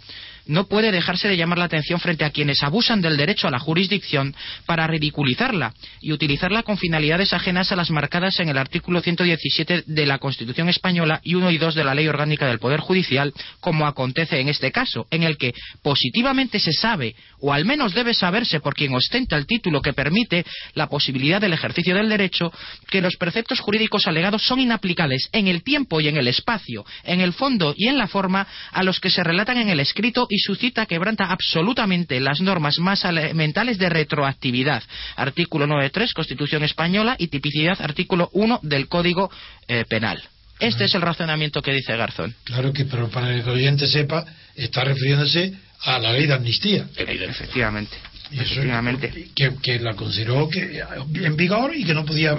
[0.47, 3.59] no puede dejarse de llamar la atención frente a quienes abusan del derecho a la
[3.59, 4.35] jurisdicción
[4.67, 10.07] para ridiculizarla y utilizarla con finalidades ajenas a las marcadas en el artículo 117 de
[10.07, 13.87] la Constitución española y 1 y 2 de la Ley Orgánica del Poder Judicial, como
[13.87, 18.61] acontece en este caso, en el que positivamente se sabe, o al menos debe saberse
[18.61, 22.53] por quien ostenta el título que permite la posibilidad del ejercicio del derecho,
[22.91, 27.21] que los preceptos jurídicos alegados son inaplicables en el tiempo y en el espacio, en
[27.21, 30.39] el fondo y en la forma a los que se relatan en el escrito y
[30.39, 34.83] su cita quebranta absolutamente las normas más elementales de retroactividad.
[35.15, 39.31] Artículo 9.3, Constitución Española y tipicidad, artículo 1 del Código
[39.69, 40.23] eh, Penal.
[40.59, 42.35] Este es el razonamiento que dice Garzón.
[42.45, 44.25] Claro que, pero para que el oyente sepa,
[44.57, 46.87] está refiriéndose a la ley de amnistía.
[46.97, 47.95] Efectivamente.
[48.31, 49.29] Y eso Efectivamente.
[49.35, 50.83] que, que la consideró que
[51.15, 52.35] en vigor y que no podía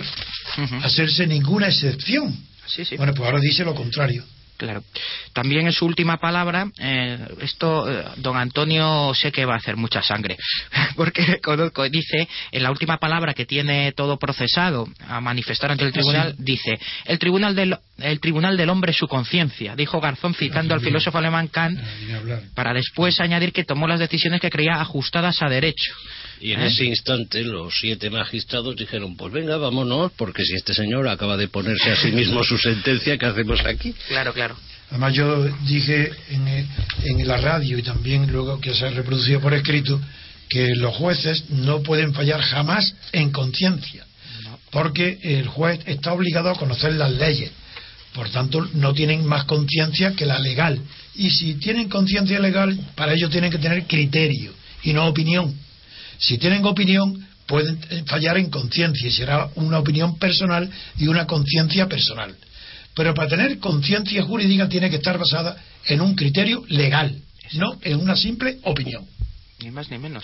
[0.81, 2.35] hacerse ninguna excepción.
[2.65, 2.97] Sí, sí.
[2.97, 4.23] Bueno, pues ahora dice lo contrario.
[4.63, 4.81] Claro.
[5.33, 9.75] También en su última palabra, eh, esto eh, don Antonio sé que va a hacer
[9.75, 10.37] mucha sangre,
[10.95, 15.91] porque conozco, dice, en la última palabra que tiene todo procesado a manifestar ante el
[15.91, 20.73] tribunal, dice, el tribunal del, el tribunal del hombre es su conciencia, dijo Garzón citando
[20.73, 25.41] al filósofo alemán Kant, Ah, para después añadir que tomó las decisiones que creía ajustadas
[25.41, 25.93] a derecho.
[26.41, 26.67] Y en ¿Eh?
[26.67, 31.47] ese instante los siete magistrados dijeron, pues venga, vámonos, porque si este señor acaba de
[31.47, 33.93] ponerse a sí mismo su sentencia, ¿qué hacemos aquí?
[34.07, 34.55] Claro, claro.
[34.89, 39.53] Además yo dije en, en la radio y también luego que se ha reproducido por
[39.53, 39.99] escrito
[40.49, 44.05] que los jueces no pueden fallar jamás en conciencia,
[44.71, 47.51] porque el juez está obligado a conocer las leyes,
[48.13, 50.79] por tanto no tienen más conciencia que la legal,
[51.15, 54.51] y si tienen conciencia legal, para ello tienen que tener criterio
[54.83, 55.55] y no opinión.
[56.23, 61.27] Si tienen opinión, pueden eh, fallar en conciencia y será una opinión personal y una
[61.27, 62.33] conciencia personal.
[62.95, 67.13] Pero para tener conciencia jurídica tiene que estar basada en un criterio legal,
[67.53, 69.05] no en una simple opinión.
[69.59, 70.23] Ni más ni menos.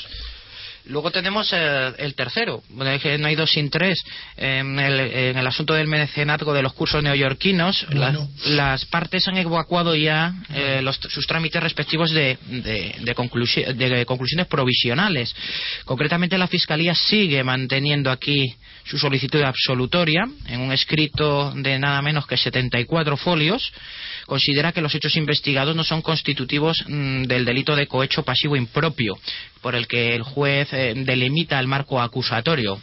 [0.85, 2.63] Luego tenemos eh, el tercero,
[3.01, 4.01] que no hay dos sin tres,
[4.37, 7.85] en el, en el asunto del mecenazgo de los cursos neoyorquinos.
[7.91, 8.27] Bueno.
[8.45, 14.05] las partes han evacuado ya eh, los- sus trámites respectivos de, de- de conclusi- de
[14.05, 15.35] conclusiones provisionales.
[15.85, 22.25] Concretamente, la Fiscalía sigue manteniendo aquí su solicitud absolutoria en un escrito de nada menos
[22.25, 23.71] que 74 folios.
[24.25, 29.17] Considera que los hechos investigados no son constitutivos mm, del delito de cohecho pasivo impropio,
[29.61, 32.81] por el que el juez eh, delimita el marco acusatorio.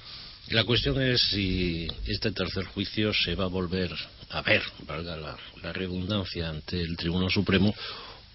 [0.50, 3.90] La cuestión es si este tercer juicio se va a volver
[4.30, 7.74] a ver, valga la, la redundancia, ante el Tribunal Supremo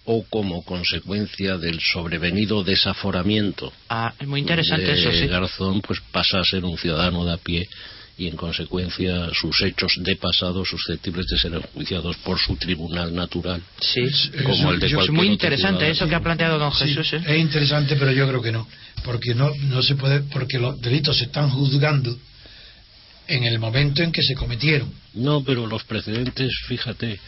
[0.04, 5.26] o como consecuencia del sobrevenido desaforamiento Ah, es muy interesante de eso, sí.
[5.26, 7.68] Garzón, pues pasa a ser un ciudadano de a pie
[8.22, 13.60] y en consecuencia sus hechos de pasado susceptibles de ser enjuiciados por su tribunal natural.
[13.80, 14.00] Sí.
[14.44, 17.12] Como el de yo- Es cualquier muy interesante eso que ha planteado don Sí, Jesús.
[17.14, 17.22] ¿eh?
[17.26, 18.66] Es interesante, pero yo creo que no,
[19.04, 22.16] porque no, no se puede, porque los delitos se están juzgando
[23.28, 24.92] en el momento en que se cometieron.
[25.14, 27.18] No, pero los precedentes, fíjate,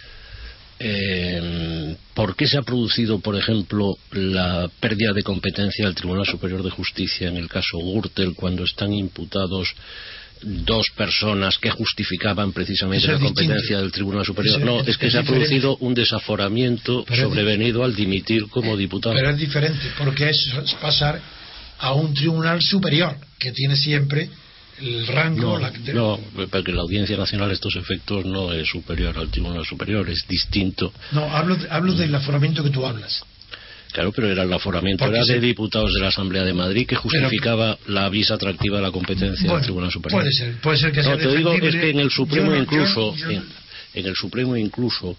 [0.80, 6.62] eh, ¿por qué se ha producido, por ejemplo, la pérdida de competencia del Tribunal Superior
[6.62, 9.68] de Justicia en el caso Gürtel cuando están imputados
[10.44, 13.34] dos personas que justificaban precisamente la distinto.
[13.40, 14.60] competencia del Tribunal Superior?
[14.60, 18.76] No, es- es que es se ha producido un desaforamiento Pero sobrevenido al dimitir como
[18.76, 19.14] diputado.
[19.14, 21.20] Pero es diferente, porque es pasar
[21.78, 24.28] a un tribunal superior, que tiene siempre
[24.80, 25.42] el rango.
[25.54, 26.18] No, la- de- no,
[26.50, 30.92] porque la Audiencia Nacional a estos efectos no es superior al Tribunal Superior, es distinto.
[31.12, 33.22] no, hablo, hablo del aforamiento que tú hablas.
[33.94, 36.96] Claro, pero era el aforamiento, Porque era de diputados de la Asamblea de Madrid que
[36.96, 40.20] justificaba la visa atractiva de la competencia Bueno, del Tribunal Superior.
[40.20, 42.50] puede ser, puede ser que No, sea te digo es que en el Supremo Yo
[42.50, 43.44] no- yo- incluso, yo- en,
[43.94, 45.16] en el Supremo incluso,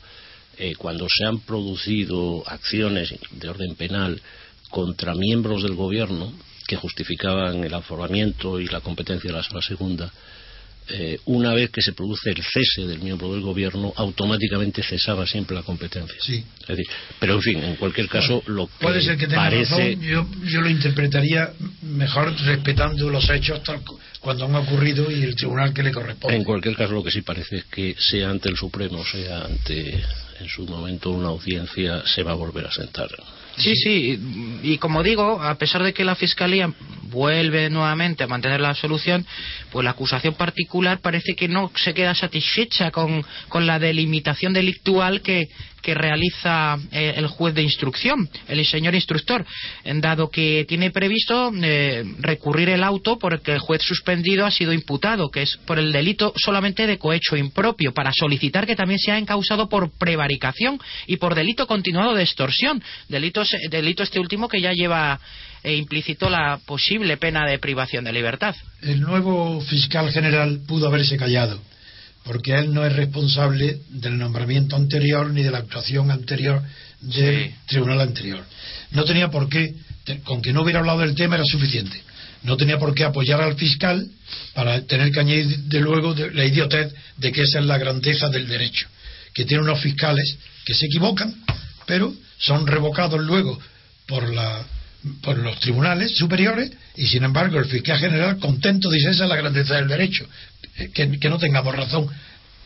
[0.57, 4.21] eh, cuando se han producido acciones de orden penal
[4.69, 6.33] contra miembros del gobierno
[6.67, 10.11] que justificaban el aforamiento y la competencia de la sala segunda,
[10.89, 15.55] eh, una vez que se produce el cese del miembro del gobierno, automáticamente cesaba siempre
[15.55, 16.15] la competencia.
[16.21, 16.43] Sí.
[16.61, 16.85] Es decir,
[17.19, 20.27] pero en fin, en cualquier caso, lo que Puede ser que tenga parece razón, yo,
[20.43, 25.73] yo lo interpretaría mejor respetando los hechos tal cu- cuando han ocurrido y el tribunal
[25.73, 26.35] que le corresponde.
[26.35, 30.03] En cualquier caso, lo que sí parece es que sea ante el Supremo, sea ante
[30.39, 33.09] en su momento una audiencia, se va a volver a sentar.
[33.57, 34.19] Sí, sí,
[34.63, 36.69] y como digo, a pesar de que la Fiscalía
[37.03, 39.25] vuelve nuevamente a mantener la absolución,
[39.71, 45.21] pues la acusación particular parece que no se queda satisfecha con, con la delimitación delictual
[45.21, 45.49] que,
[45.85, 49.45] que realiza eh, el juez de instrucción, el señor instructor,
[49.83, 54.51] dado que tiene previsto eh, recurrir el auto por el que el juez suspendido ha
[54.51, 58.97] sido imputado, que es por el delito solamente de cohecho impropio, para solicitar que también
[58.97, 64.61] sea encausado por prevaricación y por delito continuado de extorsión, delitos, delito este último que
[64.61, 65.19] ya lleva
[65.63, 68.55] eh, implícito la posible pena de privación de libertad.
[68.81, 71.59] El nuevo fiscal general pudo haberse callado
[72.25, 76.61] porque él no es responsable del nombramiento anterior ni de la actuación anterior
[76.99, 78.43] del tribunal anterior.
[78.91, 79.75] No tenía por qué,
[80.23, 82.01] con que no hubiera hablado del tema era suficiente.
[82.41, 84.07] No tenía por qué apoyar al fiscal
[84.53, 88.47] para tener que añadir de luego la idiotez de que esa es la grandeza del
[88.47, 88.87] derecho,
[89.33, 91.33] que tiene unos fiscales que se equivocan,
[91.85, 93.59] pero son revocados luego
[94.07, 94.65] por la
[95.21, 99.35] por los tribunales superiores y sin embargo el fiscal general contento dice esa es la
[99.35, 100.27] grandeza del derecho
[100.93, 102.09] que, no tengamos razón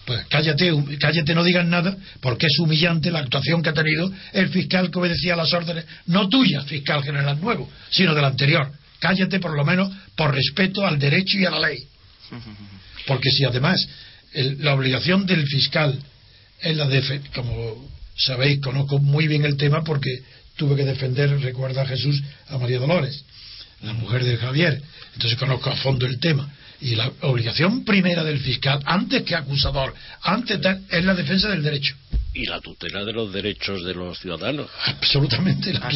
[0.06, 4.50] pues cállate, cállate, no digas nada, porque es humillante la actuación que ha tenido el
[4.50, 8.72] fiscal que obedecía las órdenes, no tuya, fiscal general nuevo, sino del anterior.
[8.98, 11.88] Cállate por lo menos por respeto al derecho y a la ley.
[13.06, 13.88] Porque si además
[14.34, 16.00] la obligación del fiscal
[16.60, 20.24] es la de, como sabéis, conozco muy bien el tema porque
[20.56, 23.24] tuve que defender, recuerda a Jesús, a María Dolores,
[23.82, 24.82] la mujer de Javier.
[25.14, 26.52] Entonces conozco a fondo el tema.
[26.82, 31.96] Y la obligación primera del fiscal, antes que acusador, antes es la defensa del derecho.
[32.34, 34.70] Y la tutela de los derechos de los ciudadanos.
[34.86, 35.90] Absolutamente, la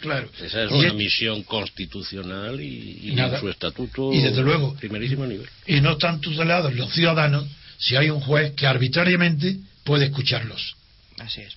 [0.00, 0.28] claro.
[0.40, 5.48] Esa es una misión constitucional y, su estatuto y desde luego, primerísimo nivel.
[5.66, 7.46] Y no están tutelados los ciudadanos
[7.78, 10.76] si hay un juez que arbitrariamente puede escucharlos.
[11.18, 11.56] Así es.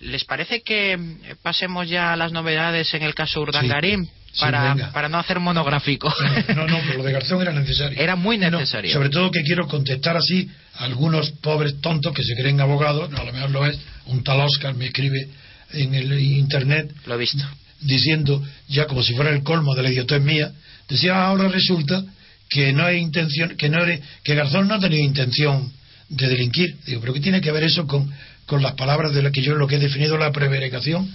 [0.00, 0.98] ¿Les parece que
[1.42, 4.10] pasemos ya a las novedades en el caso Urdangarín?
[4.38, 6.12] Para, para no hacer monográfico.
[6.54, 8.00] No, no, pero lo de Garzón era necesario.
[8.00, 8.92] Era muy necesario.
[8.92, 13.18] sobre todo que quiero contestar así a algunos pobres tontos que se creen abogados, no,
[13.18, 15.28] a lo mejor lo es, un tal Oscar me escribe
[15.72, 16.92] en el internet.
[17.06, 17.44] Lo he visto.
[17.80, 20.50] Diciendo, ya como si fuera el colmo de la idiotez mía,
[20.88, 22.04] decía, ah, ahora resulta
[22.48, 23.78] que no hay intención, que, no
[24.24, 25.70] que Garzón no ha tenido intención
[26.08, 26.76] de delinquir.
[26.86, 28.10] Digo, pero ¿qué tiene que ver eso con,
[28.46, 31.08] con las palabras de las que yo lo que he definido la prevaricación,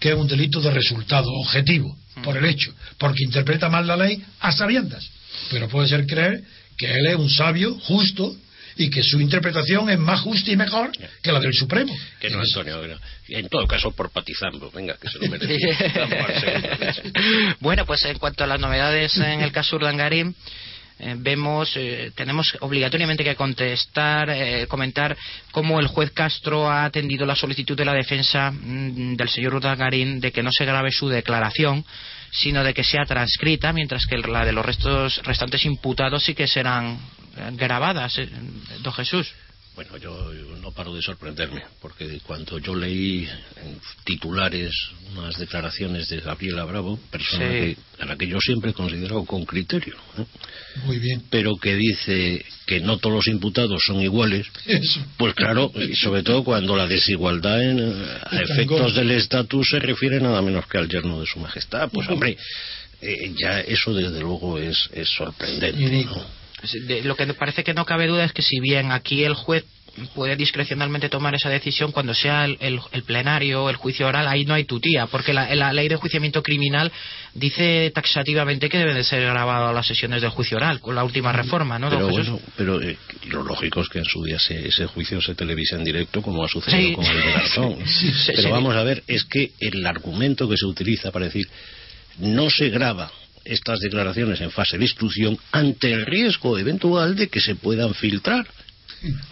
[0.00, 1.96] que es un delito de resultado objetivo?
[2.22, 5.08] por el hecho, porque interpreta mal la ley a sabiendas.
[5.50, 6.42] Pero puede ser creer
[6.76, 8.34] que él es un sabio justo
[8.76, 11.92] y que su interpretación es más justa y mejor que la del Supremo.
[12.20, 12.98] Que no, Antonio.
[13.28, 14.70] En todo caso, por patizando.
[14.70, 15.58] Venga, que se lo merece.
[17.60, 20.34] bueno, pues en cuanto a las novedades en el caso Urdangarín,
[21.18, 25.16] vemos, eh, tenemos obligatoriamente que contestar, eh, comentar
[25.52, 30.20] cómo el juez Castro ha atendido la solicitud de la defensa mm, del señor Urdangarín
[30.20, 31.84] de que no se grabe su declaración,
[32.30, 36.46] sino de que sea transcrita, mientras que la de los restos restantes imputados sí que
[36.46, 36.98] serán
[37.52, 38.20] grabadas,
[38.82, 39.32] don Jesús.
[39.78, 43.28] Bueno, yo, no paro de sorprenderme, porque cuando yo leí
[43.64, 44.72] en titulares
[45.12, 49.94] unas declaraciones de Gabriela Bravo, persona a la que yo siempre he considerado con criterio,
[50.18, 50.24] ¿eh?
[50.84, 54.48] muy bien, pero que dice que no todos los imputados son iguales,
[55.16, 60.20] pues claro, y sobre todo cuando la desigualdad en, a efectos del estatus se refiere
[60.20, 62.36] nada menos que al yerno de su majestad, pues hombre,
[63.00, 65.78] eh, ya eso desde luego es, es sorprendente.
[67.04, 69.64] Lo que parece que no cabe duda es que si bien aquí el juez
[70.14, 74.54] puede discrecionalmente tomar esa decisión cuando sea el, el, plenario, el juicio oral, ahí no
[74.54, 76.92] hay tutía, porque la, la, ley de juiciamiento criminal
[77.34, 81.32] dice taxativamente que deben de ser grabadas las sesiones del juicio oral, con la última
[81.32, 81.90] reforma, ¿no?
[81.90, 82.96] Pero, bueno, pero eh,
[83.28, 86.48] lo lógico es que en su día ese juicio se televisa en directo, como ha
[86.48, 87.78] sucedido con el de Garzón.
[88.36, 91.48] pero vamos a ver, es que el argumento que se utiliza para decir
[92.18, 93.10] no se graba
[93.48, 98.46] estas declaraciones en fase de instrucción ante el riesgo eventual de que se puedan filtrar.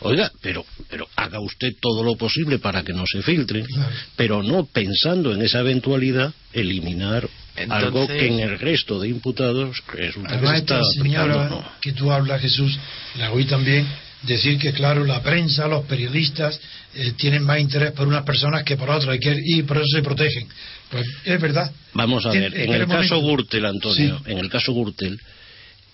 [0.00, 3.66] Oiga, pero, pero haga usted todo lo posible para que no se filtren,
[4.14, 7.28] pero no pensando en esa eventualidad eliminar
[7.68, 12.78] algo que en el resto de imputados resulta que está señora que tú hablas, Jesús,
[13.16, 13.86] la oí también
[14.22, 16.60] decir que, claro, la prensa, los periodistas
[16.94, 20.48] eh, tienen más interés por unas personas que por otras y por eso se protegen.
[20.90, 21.70] Pues es verdad.
[21.94, 25.20] Vamos a ver, en el caso Gürtel, Antonio, en el caso Gürtel,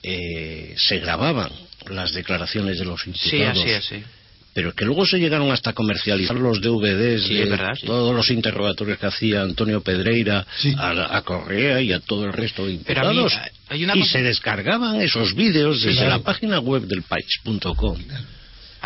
[0.02, 1.50] eh, se grababan
[1.90, 3.58] las declaraciones de los imputados.
[3.62, 4.04] Sí, así es,
[4.54, 9.42] Pero que luego se llegaron hasta comercializar los DVDs de todos los interrogatorios que hacía
[9.42, 13.32] Antonio Pedreira a, Correa y a todo el resto de imputados.
[13.70, 17.98] y se descargaban esos vídeos desde la página web del país.com.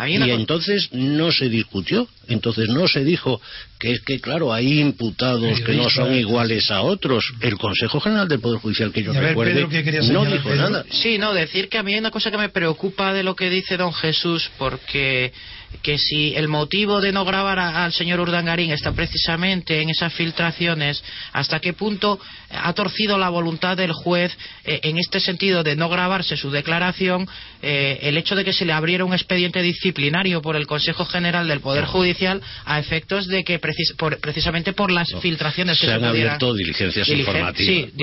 [0.05, 3.41] Y entonces no se discutió, entonces no se dijo
[3.79, 7.33] que es que, claro, hay imputados que no son iguales a otros.
[7.41, 9.67] El Consejo General del Poder Judicial, que yo recuerde,
[10.11, 10.85] no dijo nada.
[10.91, 13.49] Sí, no, decir que a mí hay una cosa que me preocupa de lo que
[13.49, 15.33] dice don Jesús, porque
[15.81, 21.03] que si el motivo de no grabar al señor Urdangarín está precisamente en esas filtraciones,
[21.33, 25.89] hasta qué punto ha torcido la voluntad del juez eh, en este sentido de no
[25.89, 27.27] grabarse su declaración
[27.61, 31.47] eh, el hecho de que se le abriera un expediente disciplinario por el Consejo General
[31.47, 36.53] del Poder Judicial a efectos de que precisamente por las filtraciones que se, han abierto
[36.53, 37.93] diligencias informativas.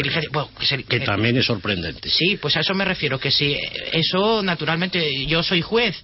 [0.67, 2.09] Sí, que, también es sorprendente.
[2.11, 3.57] Sí, pues a eso me refiero, que si
[3.93, 6.03] eso naturalmente yo soy juez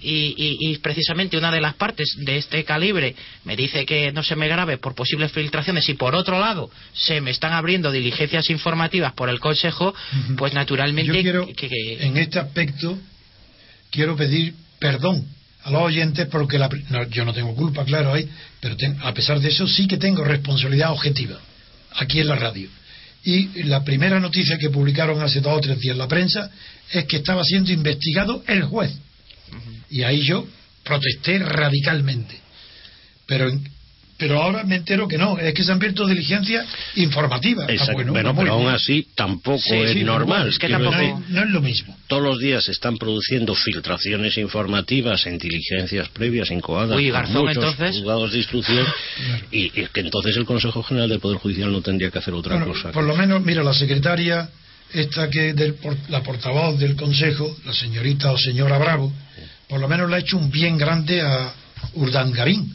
[0.00, 4.48] y, precisamente una de las partes de este calibre me dice que no se me
[4.48, 9.28] grabe por posibles filtraciones y por otro lado se me están abriendo diligencias informativas por
[9.28, 9.94] el Consejo,
[10.36, 11.22] pues naturalmente...
[11.54, 12.98] que, en este aspecto
[13.90, 15.26] quiero pedir perdón
[15.64, 16.60] a los oyentes porque
[17.10, 18.28] yo no tengo culpa, claro, ahí,
[18.60, 21.38] pero a pesar de eso sí que tengo responsabilidad objetiva
[21.92, 22.68] aquí en la radio.
[23.24, 26.50] Y la primera noticia que publicaron hace dos o tres días en la prensa
[26.92, 28.92] es que estaba siendo investigado el juez
[29.90, 30.46] y ahí yo
[30.84, 32.38] protesté radicalmente.
[33.26, 33.50] Pero,
[34.16, 37.68] pero ahora me entero que no, es que se han abierto diligencias informativas.
[37.68, 40.56] Ah, bueno, pero aún así tampoco es normal.
[40.58, 41.22] que tampoco...
[41.28, 41.96] no, es, lo mismo.
[42.06, 47.96] Todos los días se están produciendo filtraciones informativas en diligencias previas incoadas Uy, muchos entonces...
[47.96, 48.86] juzgados de instrucción
[49.50, 52.92] y, que entonces el Consejo General del Poder Judicial no tendría que hacer otra cosa.
[52.92, 54.48] Por lo menos, mira, la secretaria,
[54.96, 55.76] esta que del,
[56.08, 59.12] la portavoz del Consejo, la señorita o señora Bravo,
[59.68, 61.52] por lo menos le ha hecho un bien grande a
[61.94, 62.74] Urdangarín,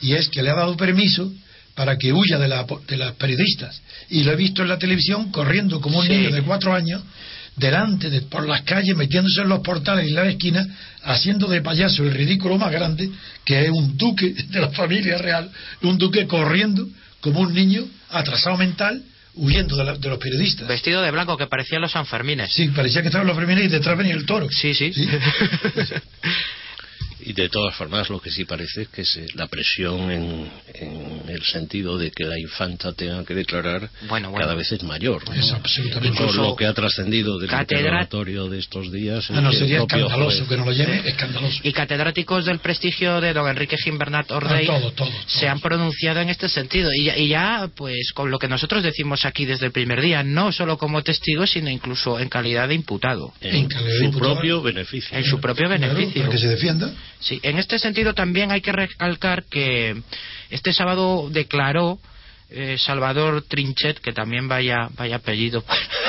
[0.00, 1.30] y es que le ha dado permiso
[1.74, 3.80] para que huya de, la, de las periodistas.
[4.08, 7.02] Y lo he visto en la televisión corriendo como un niño de cuatro años,
[7.56, 10.66] delante de, por las calles, metiéndose en los portales y en la esquina,
[11.02, 13.10] haciendo de payaso el ridículo más grande,
[13.44, 15.50] que es un duque de la familia real,
[15.82, 16.88] un duque corriendo
[17.20, 19.02] como un niño atrasado mental,
[19.40, 20.68] huyendo de, los periodistas.
[20.68, 22.52] Vestido de blanco, que parecía los Sanfermines.
[22.52, 24.48] Sí, parecía que estaban los Sanfermines y detrás venía el toro.
[24.50, 24.92] Sí, sí.
[27.24, 30.50] Y de todas formas, lo que sí parece es que la presión en,
[31.28, 35.22] el sentido de que la infanta tenga que declarar cada vez es mayor.
[35.34, 36.32] Es absolutamente.
[36.32, 39.30] lo que ha trascendido del interrogatorio de estos días.
[39.30, 41.60] Ah, no, sería escandaloso que no lo lleve, escandaloso.
[41.62, 44.80] Y catedráticos del prestigio de don Enrique Gimbernat Ordey ah,
[45.26, 46.90] se han pronunciado en este sentido.
[46.94, 50.22] Y ya, y ya, pues, con lo que nosotros decimos aquí desde el primer día,
[50.22, 53.32] no solo como testigo, sino incluso en calidad de imputado.
[53.40, 55.16] En, su propio beneficio.
[55.16, 56.22] En su propio beneficio.
[56.22, 56.92] para que se defienda.
[57.20, 60.02] Sí, en este sentido también hay que recalcar que
[60.50, 61.98] este sábado declaró
[62.52, 65.62] eh, Salvador Trinchet, que también vaya, vaya apellido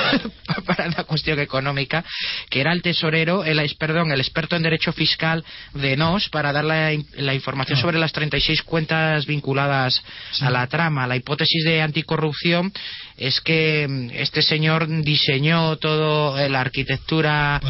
[0.65, 2.03] para, la cuestión económica,
[2.49, 5.45] que era el tesorero, el, perdón, el experto en derecho fiscal
[5.75, 7.81] de NOS para dar la, información ah.
[7.81, 10.03] sobre las 36 cuentas vinculadas
[10.39, 11.05] a la trama.
[11.05, 12.73] La hipótesis de anticorrupción
[13.21, 17.61] es que mm, este señor diseñó toda la arquitectura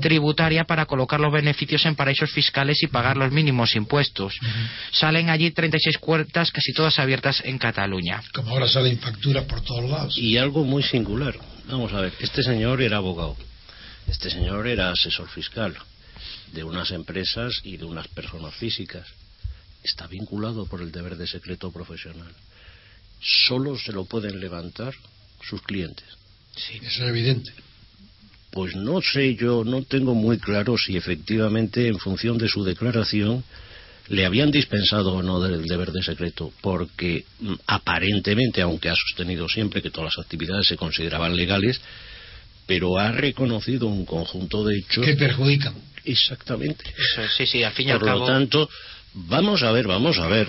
[0.00, 4.34] tributaria para colocar los beneficios en paraísos fiscales y pagar los mínimos impuestos.
[4.90, 8.20] Salen allí 36 cuentas, casi todas abiertas en Cataluña.
[8.34, 10.18] Como ahora salen facturas por todos lados.
[10.18, 11.36] Y algo muy singular.
[11.68, 13.36] Vamos a ver, este señor era abogado,
[14.08, 15.76] este señor era asesor fiscal
[16.52, 19.06] de unas empresas y de unas personas físicas.
[19.84, 22.32] Está vinculado por el deber de secreto profesional.
[23.20, 24.94] Solo se lo pueden levantar
[25.42, 26.06] sus clientes.
[26.56, 27.52] Sí, eso es evidente.
[28.50, 33.44] Pues no sé, yo no tengo muy claro si efectivamente en función de su declaración
[34.08, 39.48] le habían dispensado o no del deber de secreto, porque mm, aparentemente, aunque ha sostenido
[39.48, 41.80] siempre que todas las actividades se consideraban legales,
[42.66, 45.74] pero ha reconocido un conjunto de hechos que perjudican.
[46.04, 46.84] Exactamente.
[47.36, 48.68] sí, sí, al fin y Por al lo tanto,
[49.12, 50.48] vamos a ver, vamos a ver.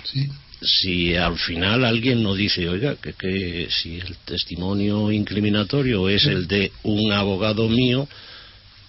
[0.61, 6.47] Si al final alguien no dice, oiga, que, que si el testimonio incriminatorio es el
[6.47, 8.07] de un abogado mío,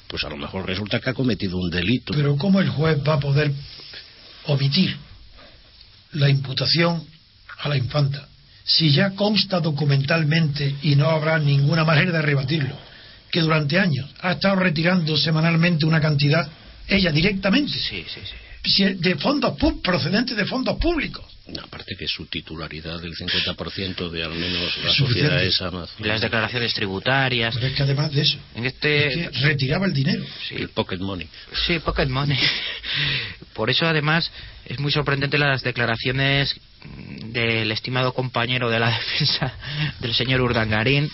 [0.07, 2.15] pues a lo mejor resulta que ha cometido un delito.
[2.15, 3.53] Pero ¿cómo el juez va a poder
[4.47, 4.97] omitir
[6.13, 7.05] la imputación
[7.59, 8.29] a la infanta,
[8.65, 12.77] si ya consta documentalmente y no habrá ninguna manera de rebatirlo,
[13.31, 16.49] que durante años ha estado retirando semanalmente una cantidad,
[16.87, 18.21] ella directamente, sí, sí,
[18.65, 18.85] sí.
[18.95, 21.25] de fondos procedentes de fondos públicos.
[21.57, 26.07] Aparte que su titularidad del 50% de al menos la sociedad es Amazon.
[26.07, 27.55] Las declaraciones tributarias.
[27.55, 29.31] Pero es que además de eso, en este...
[29.41, 30.25] retiraba el dinero.
[30.51, 31.29] El pocket money.
[31.67, 32.39] Sí, pocket money.
[33.55, 34.31] Por eso, además,
[34.67, 39.53] es muy sorprendente las declaraciones del estimado compañero de la defensa
[40.01, 41.11] del señor Urdangarín,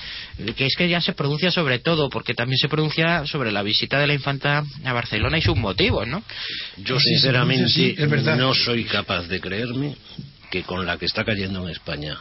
[0.56, 3.98] que es que ya se pronuncia sobre todo, porque también se pronuncia sobre la visita
[3.98, 6.22] de la infanta a Barcelona y sus motivos, ¿no?
[6.78, 7.96] Yo, sinceramente,
[8.36, 9.96] no soy capaz de creerme
[10.50, 12.18] que con la que está cayendo en España,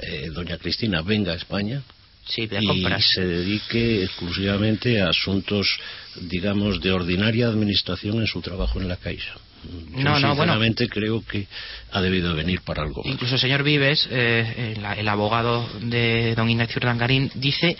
[0.00, 1.82] eh, doña Cristina venga a España
[2.28, 5.78] y se dedique exclusivamente a asuntos,
[6.20, 9.34] digamos, de ordinaria administración en su trabajo en la Caixa.
[9.64, 10.52] Yo, No, no, bueno.
[10.54, 11.46] sinceramente creo que
[11.92, 13.02] ha debido venir para algo.
[13.04, 13.12] más.
[13.12, 17.76] Incluso el señor Vives, eh, el, el abogado de don Ignacio Urdangarín, dice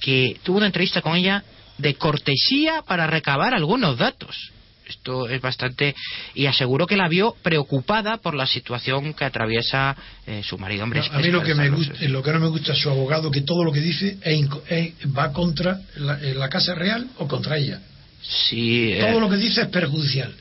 [0.00, 1.44] que tuvo una entrevista con ella
[1.78, 4.50] de cortesía para recabar algunos datos.
[4.86, 5.94] Esto es bastante.
[6.34, 9.96] Y aseguró que la vio preocupada por la situación que atraviesa
[10.26, 10.82] eh, su marido.
[10.84, 12.90] Hombre, No, a mí lo que me gusta, lo que no me gusta es su
[12.90, 17.06] abogado que todo lo que dice es es- va contra la, eh, la casa real
[17.18, 17.80] o contra ella.
[18.22, 20.34] Sí, eh, Todo lo que dice es perjudicial.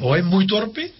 [0.00, 0.92] O es muy torpe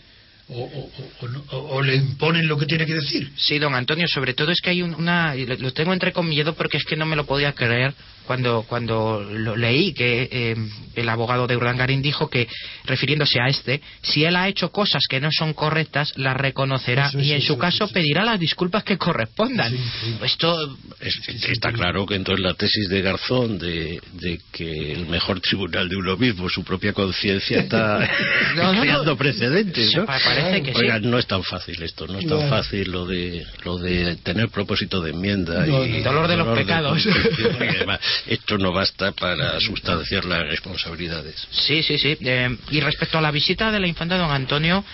[0.49, 3.33] o, o- o- le imponen lo que tiene que decir.
[3.37, 6.85] Sí, don Antonio, sobre todo es que hay un- una, lo tengo entrecomillado porque es
[6.85, 7.95] que no me lo podía creer
[8.27, 10.57] cuando cuando lo leí que eh,
[10.97, 12.49] el abogado de Urdangarín dijo que
[12.85, 17.19] refiriéndose a este, si él ha hecho cosas que no son correctas, las reconocerá Eso,
[17.21, 17.93] y eso, en su eso, caso eso.
[17.95, 19.73] pedirá las disculpas que correspondan.
[19.75, 20.27] Es increíble.
[20.27, 25.41] Esto Es- está claro que entonces la tesis de Garzón de, de que el mejor
[25.41, 27.99] tribunal de uno mismo, su propia conciencia, está
[28.57, 28.81] No, no, no.
[28.81, 30.07] creando precedentes, ¿no?
[30.07, 30.79] pa- parece que sí.
[30.81, 34.49] Oiga, no es tan fácil esto, no es tan fácil lo de lo de tener
[34.49, 36.05] propósito de enmienda No, y no.
[36.05, 37.03] Dolor de los pecados.
[37.03, 38.01] convicción y demás.
[38.27, 41.47] Esto no basta para sustanciar las responsabilidades.
[41.51, 42.17] Sí, sí, sí.
[42.21, 44.85] Eh, y respecto a la visita de la infanta don Antonio,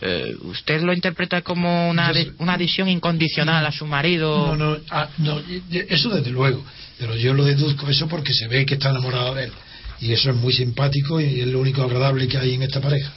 [0.00, 4.54] eh, ¿usted lo interpreta como una, una adhesión incondicional a su marido?
[4.54, 6.64] No, no, ah, no, eso desde luego.
[6.98, 9.52] Pero yo lo deduzco eso porque se ve que está enamorada de él.
[10.00, 13.10] Y eso es muy simpático y es lo único agradable que hay en esta pareja.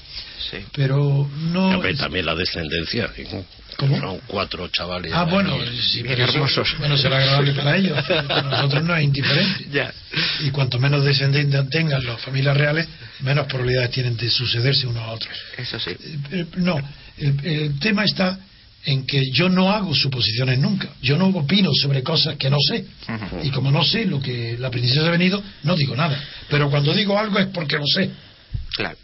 [0.50, 0.58] Sí.
[0.74, 1.82] Pero no.
[1.98, 3.12] También la descendencia.
[3.32, 3.46] ¿no?
[3.80, 3.98] ¿Cómo?
[3.98, 5.12] Son cuatro chavales.
[5.16, 6.76] Ah, bueno, sí, Bien hermosos.
[6.80, 7.98] bueno, será agradable para ellos.
[8.28, 9.68] Para nosotros no es indiferente.
[9.72, 9.94] Ya.
[10.42, 12.88] Y cuanto menos descendientes tengan las familias reales,
[13.22, 15.34] menos probabilidades tienen de sucederse unos a otros.
[15.58, 15.92] Eso sí.
[15.92, 16.78] Eh, eh, No,
[17.18, 18.38] el, el tema está
[18.84, 20.90] en que yo no hago suposiciones nunca.
[21.02, 22.86] Yo no opino sobre cosas que no sé.
[23.08, 23.40] Ujú.
[23.48, 26.22] Y como no sé lo que la princesa ha venido, no digo nada.
[26.50, 28.10] Pero cuando digo algo es porque lo sé.
[28.76, 28.98] Claro.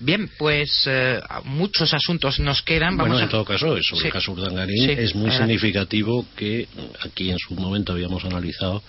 [0.00, 2.96] Bien, pues eh, muchos asuntos nos quedan.
[2.96, 3.22] Vamos Bueno, a...
[3.24, 4.06] en todo caso, sobre Sí.
[4.06, 5.54] el caso Urdangarín, Sí, es muy adelante.
[5.54, 6.66] significativo que
[7.00, 8.82] aquí en su momento habíamos analizado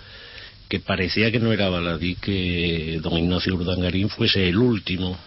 [0.70, 5.18] que parecía que no era baladí que don Ignacio Urdangarín fuese el último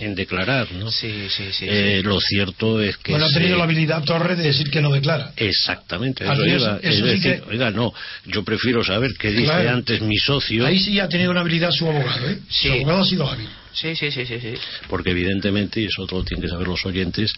[0.00, 0.90] en declarar, ¿no?
[0.90, 1.66] Sí, sí, sí.
[1.68, 2.06] Eh, sí.
[2.08, 4.90] Lo cierto es que bueno, ha se- tenido la habilidad Torres de decir que no
[4.90, 5.32] declara.
[5.36, 6.76] Exactamente, Así eso es, iba.
[6.78, 7.92] eso es sí decir, que- oiga, no,
[8.26, 9.70] yo prefiero saber qué dice Claro.
[9.70, 12.38] antes mi socio, Ahí sí ha tenido una habilidad su abogado, ¿eh?
[12.48, 12.68] Sí.
[12.68, 13.48] Su abogado ha sido hábil.
[13.72, 14.54] Sí, sí, sí, sí, sí.
[14.88, 17.32] porque evidentemente, y eso lo tienen que saber los oyentes,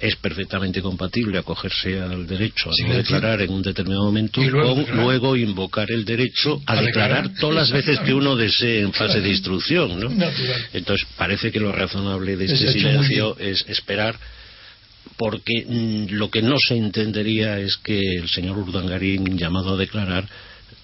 [0.00, 4.46] es perfectamente compatible acogerse al derecho a Sí, no declarar en un determinado momento Y
[4.48, 5.04] luego con declarar.
[5.04, 7.40] luego invocar el derecho a, A declarar, declarar.
[7.40, 9.98] todas las veces que uno desee en fase de instrucción.
[9.98, 10.08] ¿no?
[10.72, 14.16] Entonces parece que lo razonable de este silencio es esperar
[15.16, 20.28] porque mm, lo que no se entendería es que el señor Urdangarín llamado a declarar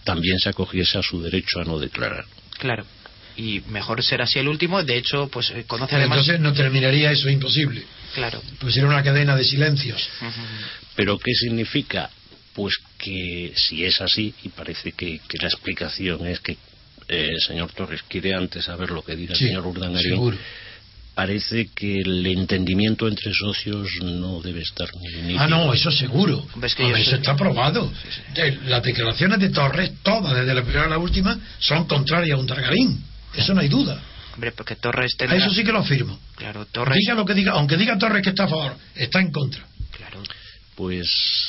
[0.03, 2.25] también se acogiese a su derecho a no declarar.
[2.59, 2.85] Claro.
[3.37, 4.83] Y mejor ser así el último.
[4.83, 6.19] De hecho, pues eh, conoce además.
[6.19, 7.83] Entonces no terminaría eso imposible.
[8.15, 8.41] Claro.
[8.61, 10.09] Pues era una cadena de silencios.
[10.97, 12.09] ¿Pero qué significa?
[12.55, 17.41] Pues que si es así, y parece que, que la explicación es que eh, el
[17.41, 20.37] señor Torres quiere antes saber lo que diga Sí, el señor Urdangarín, seguro.
[21.15, 26.47] parece que el entendimiento entre socios no debe estar ni, ni Ah, no, eso seguro.
[26.77, 27.93] Que eso está probado.
[28.67, 32.47] Las declaraciones de Torres, todas, desde la primera a la última, son contrarias a un
[32.47, 33.03] Targarín.
[33.35, 34.01] Eso no hay duda.
[34.35, 35.37] Hombre, porque Torres A tendrá...
[35.39, 36.19] eso sí que lo afirmo.
[36.37, 36.99] Claro, Torres...
[36.99, 39.65] Diga lo que diga, aunque diga Torres que está a favor, está en contra.
[39.97, 40.23] Claro.
[40.75, 41.09] Pues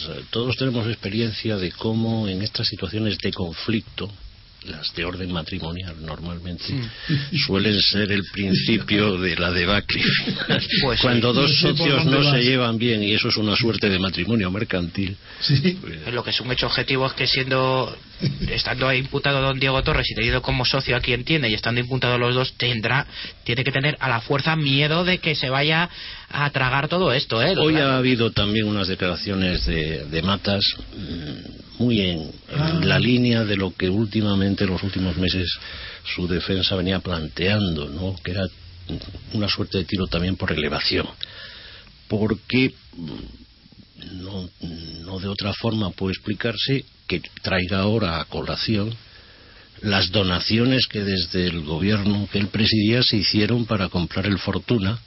[0.09, 4.11] eh, todos tenemos experiencia de cómo en estas situaciones de conflicto,
[4.65, 6.65] las de orden matrimonial normalmente,
[7.47, 10.03] suelen ser el principio de la debacle.
[10.83, 11.39] Pues Cuando sí.
[11.39, 12.41] dos No socios no se vas.
[12.43, 15.77] llevan bien y eso es una suerte de matrimonio mercantil, Sí.
[15.81, 17.97] pues, Lo que es un hecho objetivo es que siendo
[18.49, 22.17] estando imputado don Diego Torres y tenido como socio a quien tiene y estando imputado
[22.17, 23.05] los dos tendrá
[23.43, 25.89] tiene que tener a la fuerza miedo de que se vaya
[26.29, 27.55] a tragar todo esto ¿eh?
[27.57, 30.63] Hoy ha habido también unas declaraciones de, de Matas
[30.95, 32.31] mm, muy en, en
[32.65, 32.79] Ah.
[32.83, 35.47] la línea de lo que últimamente, en los últimos meses,
[36.15, 38.15] su defensa venía planteando, ¿no?
[38.23, 38.45] que era
[39.33, 41.07] una suerte de tiro también por elevación.
[42.07, 43.44] Porque mm,
[44.13, 44.49] no,
[45.05, 48.93] no de otra forma puede explicarse que traiga ahora a colación
[49.81, 54.97] las donaciones que desde el gobierno que él presidía se hicieron para comprar el Fortuna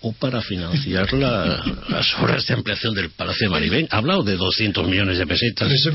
[0.00, 3.88] o para financiar la- las obras de ampliación del Palacio de Maribén.
[3.90, 5.86] Ha hablado de 200 millones de pesetas es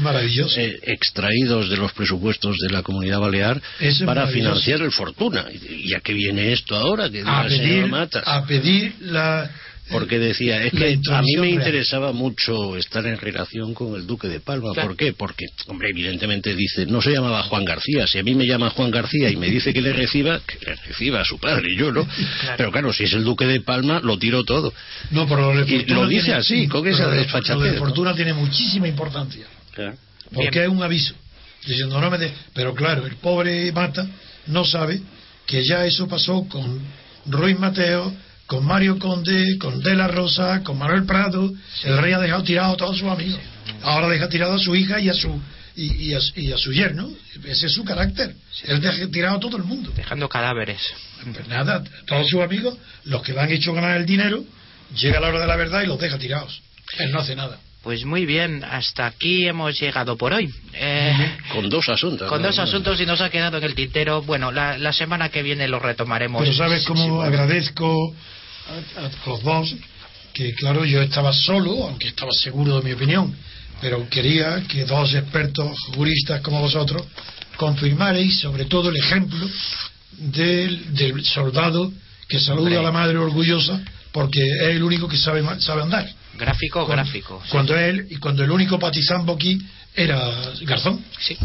[0.58, 5.46] eh, extraídos de los presupuestos de la Comunidad Balear es para financiar el Fortuna.
[5.52, 7.10] ¿Y a qué viene esto ahora?
[7.10, 8.24] Que a pedir, Matas.
[8.28, 9.50] a pedir la,
[9.92, 11.54] porque decía, es que a mí me real.
[11.56, 14.74] interesaba mucho estar en relación con el Duque de Palma.
[14.74, 15.14] ¿Por qué?
[15.14, 18.08] Porque, hombre, evidentemente dice, no se llamaba Juan García.
[18.08, 20.76] Si a mí me llama Juan García y me dice que le reciba, que le
[20.76, 22.08] reciba a su padre y yo, ¿no?
[22.58, 24.74] Pero claro, si es el Duque de Palma, lo tiro todo.
[25.12, 27.64] No, pero lo Y lo dice tiene- así, con esa pero lo de- desfachatez, Lo
[27.66, 27.80] de ¿no?
[27.80, 29.46] Fortuna tiene muchísima importancia.
[30.34, 30.64] Porque Bien.
[30.64, 31.14] es un aviso.
[31.68, 34.08] Diciendo, no me de- Pero claro, el pobre Mata
[34.48, 35.02] no sabe
[35.46, 36.80] que ya eso pasó con
[37.26, 38.14] Ruiz Mateo,
[38.54, 41.52] con Mario Conde, con De la Rosa, con Manuel Prado.
[41.84, 43.40] El rey ha dejado tirado a todos sus amigos.
[43.82, 45.42] Ahora deja tirado a su hija y a su
[45.76, 47.10] y, y a, y a su yerno.
[47.46, 48.36] Ese es su carácter.
[48.66, 49.92] Él deja tirado a todo el mundo.
[49.96, 50.80] Dejando cadáveres.
[51.34, 54.44] Pues nada, todos sus amigos, los que le han hecho ganar el dinero,
[54.96, 56.62] llega la hora de la verdad y los deja tirados.
[57.00, 57.58] Él no hace nada.
[57.82, 60.54] Pues muy bien, hasta aquí hemos llegado por hoy.
[60.74, 62.30] Eh, Con dos asuntos.
[62.30, 62.48] con ¿no?
[62.50, 64.22] dos asuntos y nos ha quedado en el tintero.
[64.22, 66.44] Bueno, la, la semana que viene lo retomaremos.
[66.44, 67.24] Pero sabes cómo sí, bueno.
[67.24, 68.16] agradezco
[68.70, 69.76] a, a los dos,
[70.34, 73.36] que claro, yo estaba solo, aunque estaba seguro de mi opinión,
[73.82, 77.06] pero quería que dos expertos juristas como vosotros
[77.58, 79.48] confirmarais sobre todo el ejemplo
[80.18, 81.92] del, del soldado
[82.28, 82.78] que saluda Hombre.
[82.78, 86.08] a la madre orgullosa porque es el único que sabe, sabe andar.
[86.38, 87.42] Gráfico, Cuando- gráfico.
[87.44, 87.50] sí.
[87.52, 89.60] Cuando él y cuando el único patizambo aquí
[89.96, 90.20] era
[90.62, 91.04] Garzón.
[91.20, 91.38] Sí.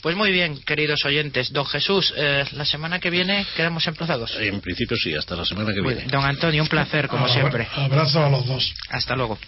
[0.00, 1.52] Pues muy bien, queridos oyentes.
[1.52, 4.34] Don Jesús, eh, la semana que viene quedamos emplazados.
[4.40, 6.06] En principio sí, hasta la semana que viene.
[6.10, 7.68] Don Antonio, un placer, como Abra- siempre.
[7.74, 8.74] Abrazo a los dos.
[8.90, 9.38] Hasta luego.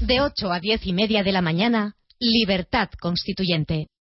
[0.00, 3.88] De 8 a 10 y media de la mañana, Libertad Constituyente.